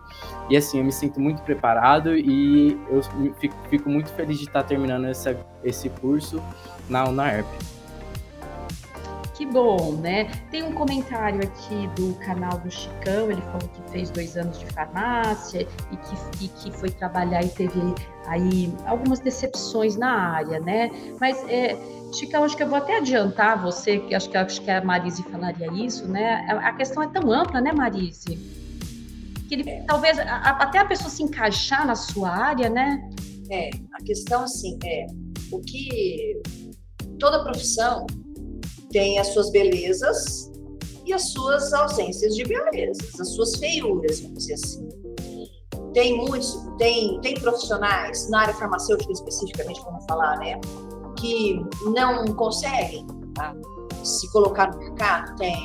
E 0.50 0.56
assim, 0.58 0.78
eu 0.78 0.84
me 0.84 0.92
sinto 0.92 1.18
muito 1.18 1.40
preparado 1.42 2.14
e 2.14 2.78
eu 2.90 3.02
fico, 3.40 3.56
fico 3.70 3.88
muito 3.88 4.10
feliz 4.12 4.38
de 4.38 4.44
estar 4.44 4.62
terminando 4.62 5.06
essa, 5.06 5.34
esse 5.64 5.88
curso 5.88 6.42
na 6.86 7.08
UNAERP. 7.08 7.77
Que 9.38 9.46
bom, 9.46 9.92
né? 9.92 10.24
Tem 10.50 10.64
um 10.64 10.72
comentário 10.72 11.40
aqui 11.44 11.86
do 11.94 12.12
canal 12.14 12.58
do 12.58 12.68
Chicão, 12.68 13.30
ele 13.30 13.40
falou 13.40 13.68
que 13.68 13.92
fez 13.92 14.10
dois 14.10 14.36
anos 14.36 14.58
de 14.58 14.66
farmácia 14.66 15.60
e 15.92 15.96
que, 15.96 16.44
e 16.44 16.48
que 16.48 16.72
foi 16.76 16.90
trabalhar 16.90 17.44
e 17.44 17.48
teve 17.48 17.80
aí 18.26 18.74
algumas 18.84 19.20
decepções 19.20 19.96
na 19.96 20.10
área, 20.10 20.58
né? 20.58 20.90
Mas, 21.20 21.40
é, 21.48 21.78
Chicão, 22.12 22.42
acho 22.42 22.56
que 22.56 22.64
eu 22.64 22.68
vou 22.68 22.78
até 22.78 22.96
adiantar 22.96 23.62
você, 23.62 24.00
que 24.00 24.12
acho 24.12 24.28
que, 24.28 24.36
acho 24.36 24.60
que 24.60 24.72
a 24.72 24.82
Marise 24.82 25.22
falaria 25.22 25.72
isso, 25.72 26.08
né? 26.08 26.44
A 26.50 26.72
questão 26.72 27.04
é 27.04 27.06
tão 27.06 27.30
ampla, 27.30 27.60
né, 27.60 27.70
Marise? 27.70 28.36
Que 29.48 29.54
ele, 29.54 29.84
talvez 29.86 30.18
a, 30.18 30.24
até 30.24 30.80
a 30.80 30.84
pessoa 30.84 31.10
se 31.10 31.22
encaixar 31.22 31.86
na 31.86 31.94
sua 31.94 32.28
área, 32.28 32.68
né? 32.68 33.08
É, 33.52 33.70
a 33.92 34.02
questão, 34.02 34.42
assim, 34.42 34.76
é 34.84 35.06
o 35.52 35.60
que 35.60 36.42
toda 37.20 37.44
profissão 37.44 38.04
tem 38.90 39.18
as 39.18 39.28
suas 39.28 39.50
belezas 39.50 40.50
e 41.04 41.12
as 41.12 41.30
suas 41.32 41.72
ausências 41.72 42.34
de 42.34 42.44
belezas, 42.44 43.20
as 43.20 43.34
suas 43.34 43.56
feiuras, 43.56 44.20
vamos 44.20 44.38
dizer 44.38 44.54
assim. 44.54 44.88
Tem 45.94 46.16
muitos, 46.16 46.54
tem, 46.76 47.20
tem 47.20 47.34
profissionais 47.34 48.28
na 48.30 48.42
área 48.42 48.54
farmacêutica 48.54 49.12
especificamente, 49.12 49.80
vamos 49.84 50.04
falar, 50.06 50.38
né, 50.38 50.60
que 51.18 51.60
não 51.86 52.26
conseguem 52.34 53.06
tá, 53.34 53.54
se 54.04 54.30
colocar 54.32 54.70
no 54.70 54.78
mercado? 54.78 55.34
Tem, 55.36 55.56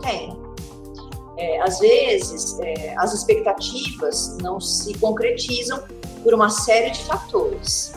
tem. 0.00 0.48
É, 1.36 1.60
às 1.60 1.78
vezes, 1.78 2.58
é, 2.60 2.94
as 2.98 3.14
expectativas 3.14 4.36
não 4.38 4.60
se 4.60 4.92
concretizam 4.98 5.82
por 6.24 6.34
uma 6.34 6.50
série 6.50 6.90
de 6.90 7.04
fatores. 7.04 7.92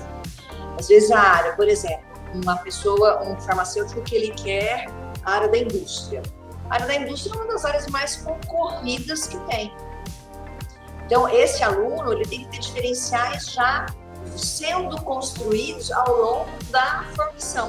Às 0.77 0.87
vezes, 0.87 1.09
a 1.11 1.19
área, 1.19 1.55
por 1.55 1.67
exemplo, 1.67 2.10
uma 2.33 2.57
pessoa, 2.57 3.23
um 3.23 3.39
farmacêutico 3.41 4.01
que 4.01 4.15
ele 4.15 4.31
quer 4.31 4.87
a 5.23 5.31
área 5.31 5.47
da 5.47 5.57
indústria. 5.57 6.21
A 6.69 6.75
área 6.75 6.87
da 6.87 6.95
indústria 6.95 7.33
é 7.33 7.35
uma 7.35 7.47
das 7.47 7.65
áreas 7.65 7.87
mais 7.87 8.17
concorridas 8.17 9.27
que 9.27 9.37
tem. 9.41 9.73
Então, 11.05 11.27
esse 11.27 11.61
aluno 11.63 12.13
ele 12.13 12.25
tem 12.25 12.45
que 12.45 12.51
ter 12.51 12.59
diferenciais 12.59 13.51
já 13.51 13.85
sendo 14.37 15.01
construídos 15.01 15.91
ao 15.91 16.15
longo 16.15 16.49
da 16.69 17.03
formação. 17.15 17.67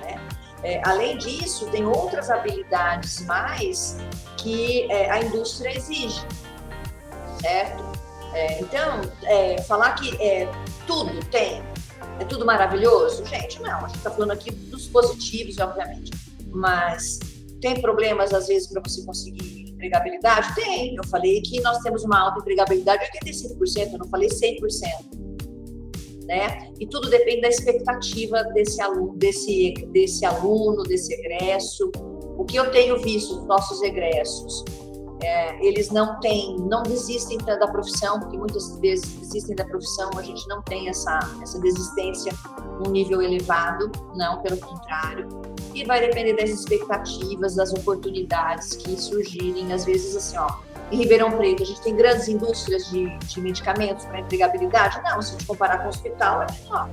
Né? 0.00 0.20
É, 0.62 0.80
além 0.86 1.18
disso, 1.18 1.66
tem 1.70 1.84
outras 1.84 2.30
habilidades 2.30 3.24
mais 3.26 3.98
que 4.38 4.90
é, 4.90 5.10
a 5.10 5.20
indústria 5.22 5.76
exige, 5.76 6.24
certo? 7.40 7.84
É, 8.32 8.60
então, 8.60 9.00
é, 9.24 9.60
falar 9.62 9.92
que 9.92 10.16
é, 10.22 10.48
tudo 10.86 11.22
tem, 11.26 11.62
é 12.20 12.24
tudo 12.24 12.44
maravilhoso? 12.44 13.24
Gente, 13.24 13.60
não. 13.62 13.84
A 13.84 13.88
gente 13.88 13.98
está 13.98 14.10
falando 14.10 14.32
aqui 14.32 14.50
dos 14.50 14.86
positivos, 14.86 15.58
obviamente. 15.58 16.10
Mas 16.50 17.18
tem 17.60 17.80
problemas, 17.80 18.32
às 18.32 18.48
vezes, 18.48 18.68
para 18.68 18.82
você 18.84 19.04
conseguir 19.04 19.70
empregabilidade? 19.70 20.54
Tem. 20.54 20.94
Eu 20.94 21.04
falei 21.06 21.40
que 21.40 21.60
nós 21.60 21.78
temos 21.78 22.04
uma 22.04 22.18
alta 22.18 22.40
empregabilidade 22.40 23.04
de 23.12 23.28
85%, 23.28 23.92
eu 23.92 23.98
não 23.98 24.08
falei 24.08 24.28
100%. 24.28 24.58
né? 26.26 26.70
E 26.78 26.86
tudo 26.86 27.08
depende 27.08 27.42
da 27.42 27.48
expectativa 27.48 28.42
desse 28.52 28.82
aluno, 28.82 29.16
desse, 29.16 29.72
desse 29.92 30.24
aluno, 30.24 30.82
desse 30.82 31.14
egresso. 31.14 31.90
O 32.36 32.44
que 32.44 32.56
eu 32.56 32.70
tenho 32.70 33.00
visto 33.00 33.34
dos 33.34 33.46
nossos 33.46 33.82
egressos, 33.82 34.64
é, 35.22 35.66
eles 35.66 35.90
não 35.90 36.20
têm, 36.20 36.56
não 36.58 36.82
desistem 36.82 37.38
da 37.38 37.66
profissão, 37.66 38.20
porque 38.20 38.36
muitas 38.36 38.78
vezes 38.78 39.06
desistem 39.16 39.56
da 39.56 39.64
profissão, 39.64 40.10
a 40.16 40.22
gente 40.22 40.46
não 40.48 40.62
tem 40.62 40.88
essa, 40.88 41.18
essa 41.42 41.58
desistência 41.60 42.32
num 42.80 42.90
nível 42.90 43.20
elevado, 43.20 43.90
não, 44.14 44.40
pelo 44.42 44.58
contrário. 44.58 45.28
E 45.74 45.84
vai 45.84 46.00
depender 46.00 46.34
das 46.34 46.50
expectativas, 46.50 47.56
das 47.56 47.72
oportunidades 47.72 48.74
que 48.76 49.00
surgirem, 49.00 49.72
às 49.72 49.84
vezes 49.84 50.16
assim, 50.16 50.38
ó, 50.38 50.48
em 50.90 50.96
Ribeirão 50.96 51.32
Preto, 51.32 51.62
a 51.62 51.66
gente 51.66 51.80
tem 51.82 51.94
grandes 51.94 52.28
indústrias 52.28 52.86
de, 52.86 53.16
de 53.18 53.40
medicamentos 53.40 54.04
para 54.06 54.20
empregabilidade? 54.20 55.00
Não, 55.02 55.20
se 55.20 55.30
a 55.30 55.32
gente 55.32 55.46
comparar 55.46 55.78
com 55.78 55.86
o 55.86 55.88
hospital, 55.88 56.42
é 56.42 56.46
menor. 56.62 56.88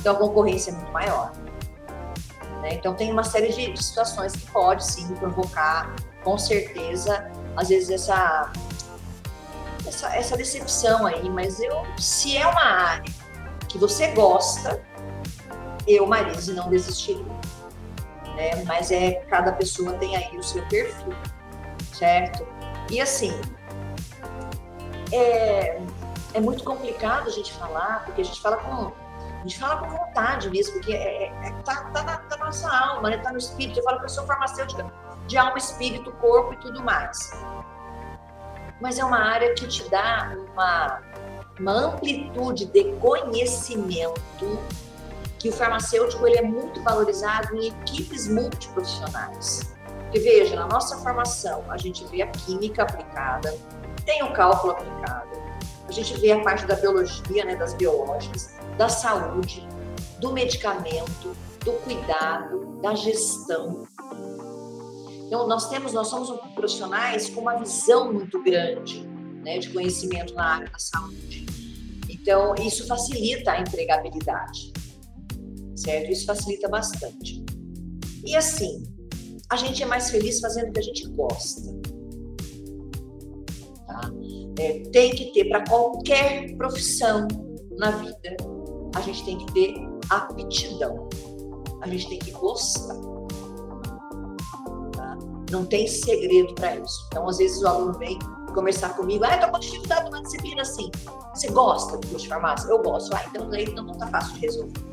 Então, 0.00 0.14
a 0.14 0.18
concorrência 0.18 0.70
é 0.70 0.74
muito 0.74 0.92
maior. 0.92 1.32
Né? 2.62 2.74
Então, 2.74 2.94
tem 2.94 3.12
uma 3.12 3.24
série 3.24 3.52
de, 3.52 3.72
de 3.72 3.84
situações 3.84 4.32
que 4.32 4.50
pode, 4.50 4.84
sim, 4.86 5.06
provocar, 5.16 5.94
com 6.24 6.38
certeza, 6.38 7.30
às 7.58 7.68
vezes, 7.68 7.90
essa, 7.90 8.52
essa, 9.84 10.16
essa 10.16 10.36
decepção 10.36 11.04
aí. 11.06 11.28
Mas 11.28 11.58
eu, 11.60 11.84
se 11.98 12.36
é 12.36 12.46
uma 12.46 12.62
área 12.62 13.12
que 13.68 13.76
você 13.78 14.08
gosta, 14.12 14.80
eu, 15.86 16.06
Marise, 16.06 16.54
não 16.54 16.70
desistiria. 16.70 17.24
Né? 18.36 18.64
Mas 18.64 18.92
é, 18.92 19.14
cada 19.28 19.52
pessoa 19.52 19.92
tem 19.94 20.16
aí 20.16 20.38
o 20.38 20.42
seu 20.42 20.64
perfil, 20.68 21.12
certo? 21.92 22.46
E 22.90 23.00
assim, 23.00 23.32
é, 25.12 25.80
é 26.34 26.40
muito 26.40 26.62
complicado 26.62 27.26
a 27.26 27.30
gente 27.30 27.52
falar, 27.54 28.04
porque 28.04 28.20
a 28.20 28.24
gente 28.24 28.40
fala 28.40 28.58
com, 28.58 28.92
a 29.36 29.40
gente 29.42 29.58
fala 29.58 29.78
com 29.78 29.88
vontade 29.88 30.48
mesmo, 30.48 30.74
porque 30.74 30.92
é, 30.92 31.24
é, 31.24 31.48
é 31.48 31.50
tá, 31.64 31.84
tá, 31.86 32.02
na, 32.04 32.18
tá 32.18 32.36
na 32.36 32.44
nossa 32.46 32.70
alma, 32.70 33.10
né? 33.10 33.18
tá 33.18 33.32
no 33.32 33.38
espírito. 33.38 33.80
Eu 33.80 33.84
falo 33.84 33.98
que 33.98 34.04
eu 34.04 34.10
sou 34.10 34.24
farmacêutica 34.24 34.86
de 35.28 35.36
alma, 35.36 35.58
espírito, 35.58 36.10
corpo 36.12 36.54
e 36.54 36.56
tudo 36.56 36.82
mais. 36.82 37.30
Mas 38.80 38.98
é 38.98 39.04
uma 39.04 39.18
área 39.18 39.54
que 39.54 39.66
te 39.68 39.88
dá 39.90 40.34
uma, 40.52 41.00
uma 41.60 41.72
amplitude 41.72 42.66
de 42.66 42.84
conhecimento 42.94 44.20
que 45.38 45.48
o 45.48 45.52
farmacêutico 45.52 46.26
ele 46.26 46.38
é 46.38 46.42
muito 46.42 46.82
valorizado 46.82 47.56
em 47.56 47.68
equipes 47.68 48.26
multiprofissionais. 48.28 49.74
Porque 50.02 50.20
veja, 50.20 50.56
na 50.56 50.66
nossa 50.66 50.96
formação, 50.98 51.64
a 51.68 51.76
gente 51.76 52.04
vê 52.06 52.22
a 52.22 52.26
química 52.28 52.82
aplicada, 52.82 53.56
tem 54.04 54.22
o 54.22 54.32
cálculo 54.32 54.72
aplicado, 54.72 55.28
a 55.86 55.92
gente 55.92 56.18
vê 56.18 56.32
a 56.32 56.40
parte 56.40 56.66
da 56.66 56.74
biologia, 56.76 57.44
né, 57.44 57.54
das 57.56 57.74
biológicas, 57.74 58.56
da 58.76 58.88
saúde, 58.88 59.66
do 60.18 60.32
medicamento, 60.32 61.36
do 61.64 61.72
cuidado, 61.84 62.78
da 62.80 62.94
gestão. 62.94 63.86
Então, 65.28 65.46
nós 65.46 65.68
temos, 65.68 65.92
nós 65.92 66.08
somos 66.08 66.30
profissionais 66.54 67.28
com 67.28 67.42
uma 67.42 67.58
visão 67.58 68.10
muito 68.10 68.42
grande 68.42 69.06
né, 69.44 69.58
de 69.58 69.68
conhecimento 69.68 70.32
na 70.32 70.54
área 70.54 70.70
da 70.70 70.78
saúde. 70.78 71.44
Então, 72.08 72.54
isso 72.54 72.86
facilita 72.86 73.52
a 73.52 73.60
empregabilidade, 73.60 74.72
certo? 75.76 76.10
Isso 76.10 76.24
facilita 76.24 76.66
bastante. 76.66 77.44
E 78.24 78.34
assim, 78.34 78.82
a 79.50 79.56
gente 79.56 79.82
é 79.82 79.86
mais 79.86 80.10
feliz 80.10 80.40
fazendo 80.40 80.70
o 80.70 80.72
que 80.72 80.78
a 80.78 80.82
gente 80.82 81.06
gosta. 81.08 81.74
Tá? 83.86 84.10
É, 84.58 84.80
tem 84.90 85.14
que 85.14 85.30
ter, 85.34 85.44
para 85.50 85.62
qualquer 85.66 86.56
profissão 86.56 87.28
na 87.76 87.90
vida, 87.90 88.34
a 88.94 89.00
gente 89.02 89.22
tem 89.26 89.36
que 89.44 89.52
ter 89.52 89.74
aptidão. 90.08 91.06
A 91.82 91.86
gente 91.86 92.08
tem 92.08 92.18
que 92.18 92.30
gostar. 92.30 93.17
Não 95.50 95.64
tem 95.64 95.86
segredo 95.86 96.54
para 96.54 96.76
isso. 96.76 97.06
Então, 97.08 97.28
às 97.28 97.38
vezes, 97.38 97.62
o 97.62 97.66
aluno 97.68 97.98
vem 97.98 98.18
conversar 98.54 98.94
comigo, 98.94 99.24
ah, 99.24 99.38
eu 99.40 99.48
com 99.50 99.58
dificuldade 99.58 100.10
numa 100.10 100.22
disciplina 100.22 100.62
assim. 100.62 100.90
Você 101.34 101.48
gosta 101.48 101.96
do 101.96 102.06
curso 102.08 102.24
de 102.24 102.28
farmácia? 102.28 102.68
Eu 102.68 102.82
gosto. 102.82 103.14
Ah, 103.14 103.24
então 103.28 103.50
aí 103.52 103.72
não 103.72 103.92
está 103.92 104.06
fácil 104.08 104.34
de 104.34 104.40
resolver 104.40 104.88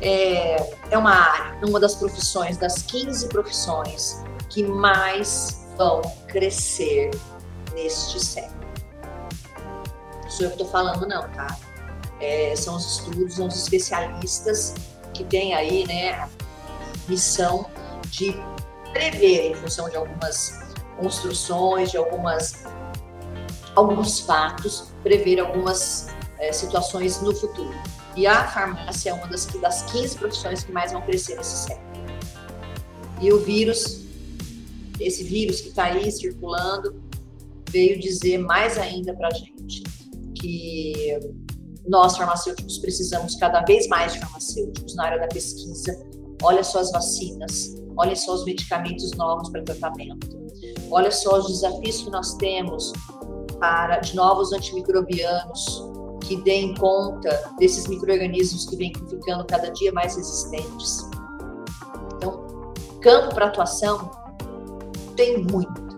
é, 0.00 0.74
é 0.90 0.98
uma 0.98 1.12
área, 1.12 1.66
uma 1.66 1.80
das 1.80 1.94
profissões, 1.96 2.56
das 2.56 2.82
15 2.82 3.28
profissões 3.28 4.22
que 4.48 4.62
mais 4.62 5.66
vão 5.76 6.02
crescer 6.28 7.10
neste 7.74 8.24
século. 8.24 8.58
Não 10.22 10.30
sou 10.30 10.46
eu 10.46 10.50
que 10.50 10.56
estou 10.56 10.68
falando, 10.68 11.06
não, 11.06 11.28
tá? 11.30 11.56
É, 12.20 12.54
são 12.56 12.76
os 12.76 12.98
estudos, 12.98 13.34
são 13.34 13.46
os 13.46 13.56
especialistas 13.56 14.74
que 15.14 15.24
têm 15.24 15.54
aí, 15.54 15.86
né, 15.86 16.28
missão 17.08 17.66
de 18.10 18.34
prever, 18.92 19.50
em 19.50 19.54
função 19.54 19.88
de 19.88 19.96
algumas 19.96 20.58
construções, 20.98 21.90
de 21.90 21.96
algumas 21.96 22.64
alguns 23.74 24.20
fatos, 24.20 24.92
prever 25.02 25.38
algumas 25.38 26.08
é, 26.38 26.52
situações 26.52 27.22
no 27.22 27.34
futuro. 27.34 27.74
E 28.16 28.26
a 28.26 28.48
farmácia 28.48 29.10
é 29.10 29.14
uma 29.14 29.28
das, 29.28 29.46
das 29.46 29.82
15 29.92 30.18
profissões 30.18 30.64
que 30.64 30.72
mais 30.72 30.90
vão 30.90 31.00
crescer 31.02 31.36
nesse 31.36 31.68
século. 31.68 31.88
E 33.20 33.32
o 33.32 33.38
vírus, 33.38 34.04
esse 34.98 35.22
vírus 35.22 35.60
que 35.60 35.68
está 35.68 35.84
aí 35.84 36.10
circulando, 36.10 37.00
veio 37.70 38.00
dizer 38.00 38.38
mais 38.38 38.76
ainda 38.78 39.14
para 39.14 39.28
a 39.28 39.30
gente 39.30 39.82
que 40.34 41.18
nós, 41.86 42.16
farmacêuticos, 42.16 42.78
precisamos 42.78 43.36
cada 43.36 43.62
vez 43.62 43.86
mais 43.88 44.12
de 44.12 44.20
farmacêuticos 44.20 44.94
na 44.94 45.04
área 45.04 45.20
da 45.20 45.28
pesquisa. 45.28 46.07
Olha 46.42 46.62
só 46.62 46.78
as 46.78 46.90
vacinas, 46.92 47.74
olha 47.96 48.14
só 48.14 48.34
os 48.34 48.44
medicamentos 48.44 49.10
novos 49.16 49.50
para 49.50 49.62
tratamento, 49.62 50.38
olha 50.90 51.10
só 51.10 51.38
os 51.38 51.48
desafios 51.48 52.02
que 52.02 52.10
nós 52.10 52.34
temos 52.34 52.92
para 53.58 53.98
de 53.98 54.14
novos 54.14 54.52
antimicrobianos, 54.52 55.84
que 56.20 56.36
deem 56.42 56.74
conta 56.74 57.52
desses 57.58 57.88
micro-organismos 57.88 58.66
que 58.66 58.76
vêm 58.76 58.92
ficando 59.08 59.44
cada 59.46 59.70
dia 59.70 59.92
mais 59.92 60.16
resistentes. 60.16 61.08
Então, 62.14 62.72
campo 63.00 63.34
para 63.34 63.46
atuação 63.46 64.10
tem 65.16 65.42
muito. 65.42 65.88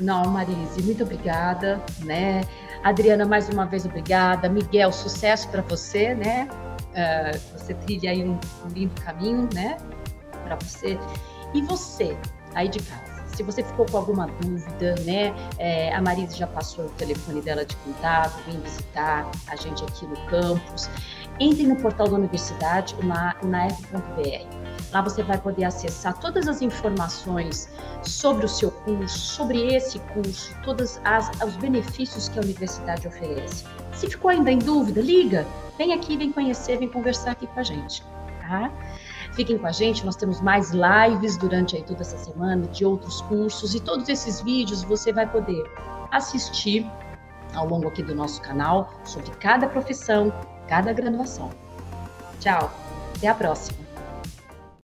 Não, 0.00 0.24
Marise, 0.24 0.82
muito 0.82 1.04
obrigada, 1.04 1.80
né? 2.04 2.42
Adriana, 2.82 3.24
mais 3.24 3.48
uma 3.48 3.64
vez 3.64 3.84
obrigada. 3.84 4.48
Miguel, 4.48 4.92
sucesso 4.92 5.48
para 5.48 5.62
você, 5.62 6.14
né? 6.14 6.48
Uh, 6.96 7.58
você 7.58 7.74
trilha 7.74 8.10
aí 8.10 8.24
um, 8.24 8.38
um 8.64 8.68
lindo 8.68 9.00
caminho, 9.02 9.48
né? 9.52 9.76
Para 10.44 10.56
você. 10.56 10.98
E 11.52 11.60
você, 11.62 12.16
aí 12.54 12.68
de 12.68 12.80
casa? 12.80 13.16
Se 13.36 13.42
você 13.42 13.62
ficou 13.62 13.84
com 13.84 13.98
alguma 13.98 14.26
dúvida, 14.40 14.94
né? 15.04 15.34
É, 15.58 15.94
a 15.94 16.00
Marise 16.00 16.38
já 16.38 16.46
passou 16.46 16.86
o 16.86 16.88
telefone 16.90 17.42
dela 17.42 17.66
de 17.66 17.76
contato, 17.76 18.42
vem 18.46 18.58
visitar 18.60 19.30
a 19.48 19.56
gente 19.56 19.84
aqui 19.84 20.06
no 20.06 20.16
campus. 20.26 20.88
Entre 21.38 21.66
no 21.66 21.76
portal 21.76 22.08
da 22.08 22.16
universidade, 22.16 22.96
unaef.br. 23.42 24.66
Lá 24.90 25.02
você 25.02 25.22
vai 25.22 25.38
poder 25.38 25.64
acessar 25.64 26.18
todas 26.18 26.48
as 26.48 26.62
informações 26.62 27.68
sobre 28.02 28.46
o 28.46 28.48
seu 28.48 28.70
curso, 28.70 29.18
sobre 29.18 29.74
esse 29.74 29.98
curso, 29.98 30.54
todos 30.64 30.98
os 31.46 31.56
benefícios 31.56 32.30
que 32.30 32.38
a 32.38 32.42
universidade 32.42 33.06
oferece. 33.06 33.64
Se 33.96 34.08
ficou 34.08 34.30
ainda 34.30 34.50
em 34.52 34.58
dúvida, 34.58 35.00
liga, 35.00 35.46
vem 35.78 35.94
aqui, 35.94 36.16
vem 36.16 36.30
conhecer, 36.30 36.78
vem 36.78 36.88
conversar 36.88 37.30
aqui 37.30 37.46
com 37.46 37.58
a 37.58 37.62
gente, 37.62 38.04
tá? 38.46 38.70
Fiquem 39.32 39.56
com 39.56 39.66
a 39.66 39.72
gente, 39.72 40.04
nós 40.04 40.16
temos 40.16 40.40
mais 40.40 40.70
lives 40.70 41.36
durante 41.38 41.76
aí 41.76 41.82
toda 41.82 42.02
essa 42.02 42.18
semana 42.18 42.66
de 42.68 42.84
outros 42.84 43.22
cursos 43.22 43.74
e 43.74 43.80
todos 43.80 44.08
esses 44.08 44.40
vídeos 44.42 44.82
você 44.82 45.12
vai 45.12 45.26
poder 45.26 45.64
assistir 46.10 46.86
ao 47.54 47.66
longo 47.66 47.88
aqui 47.88 48.02
do 48.02 48.14
nosso 48.14 48.40
canal 48.42 48.92
sobre 49.04 49.30
cada 49.36 49.66
profissão, 49.66 50.32
cada 50.68 50.92
graduação. 50.92 51.50
Tchau, 52.38 52.70
até 53.16 53.28
a 53.28 53.34
próxima. 53.34 53.85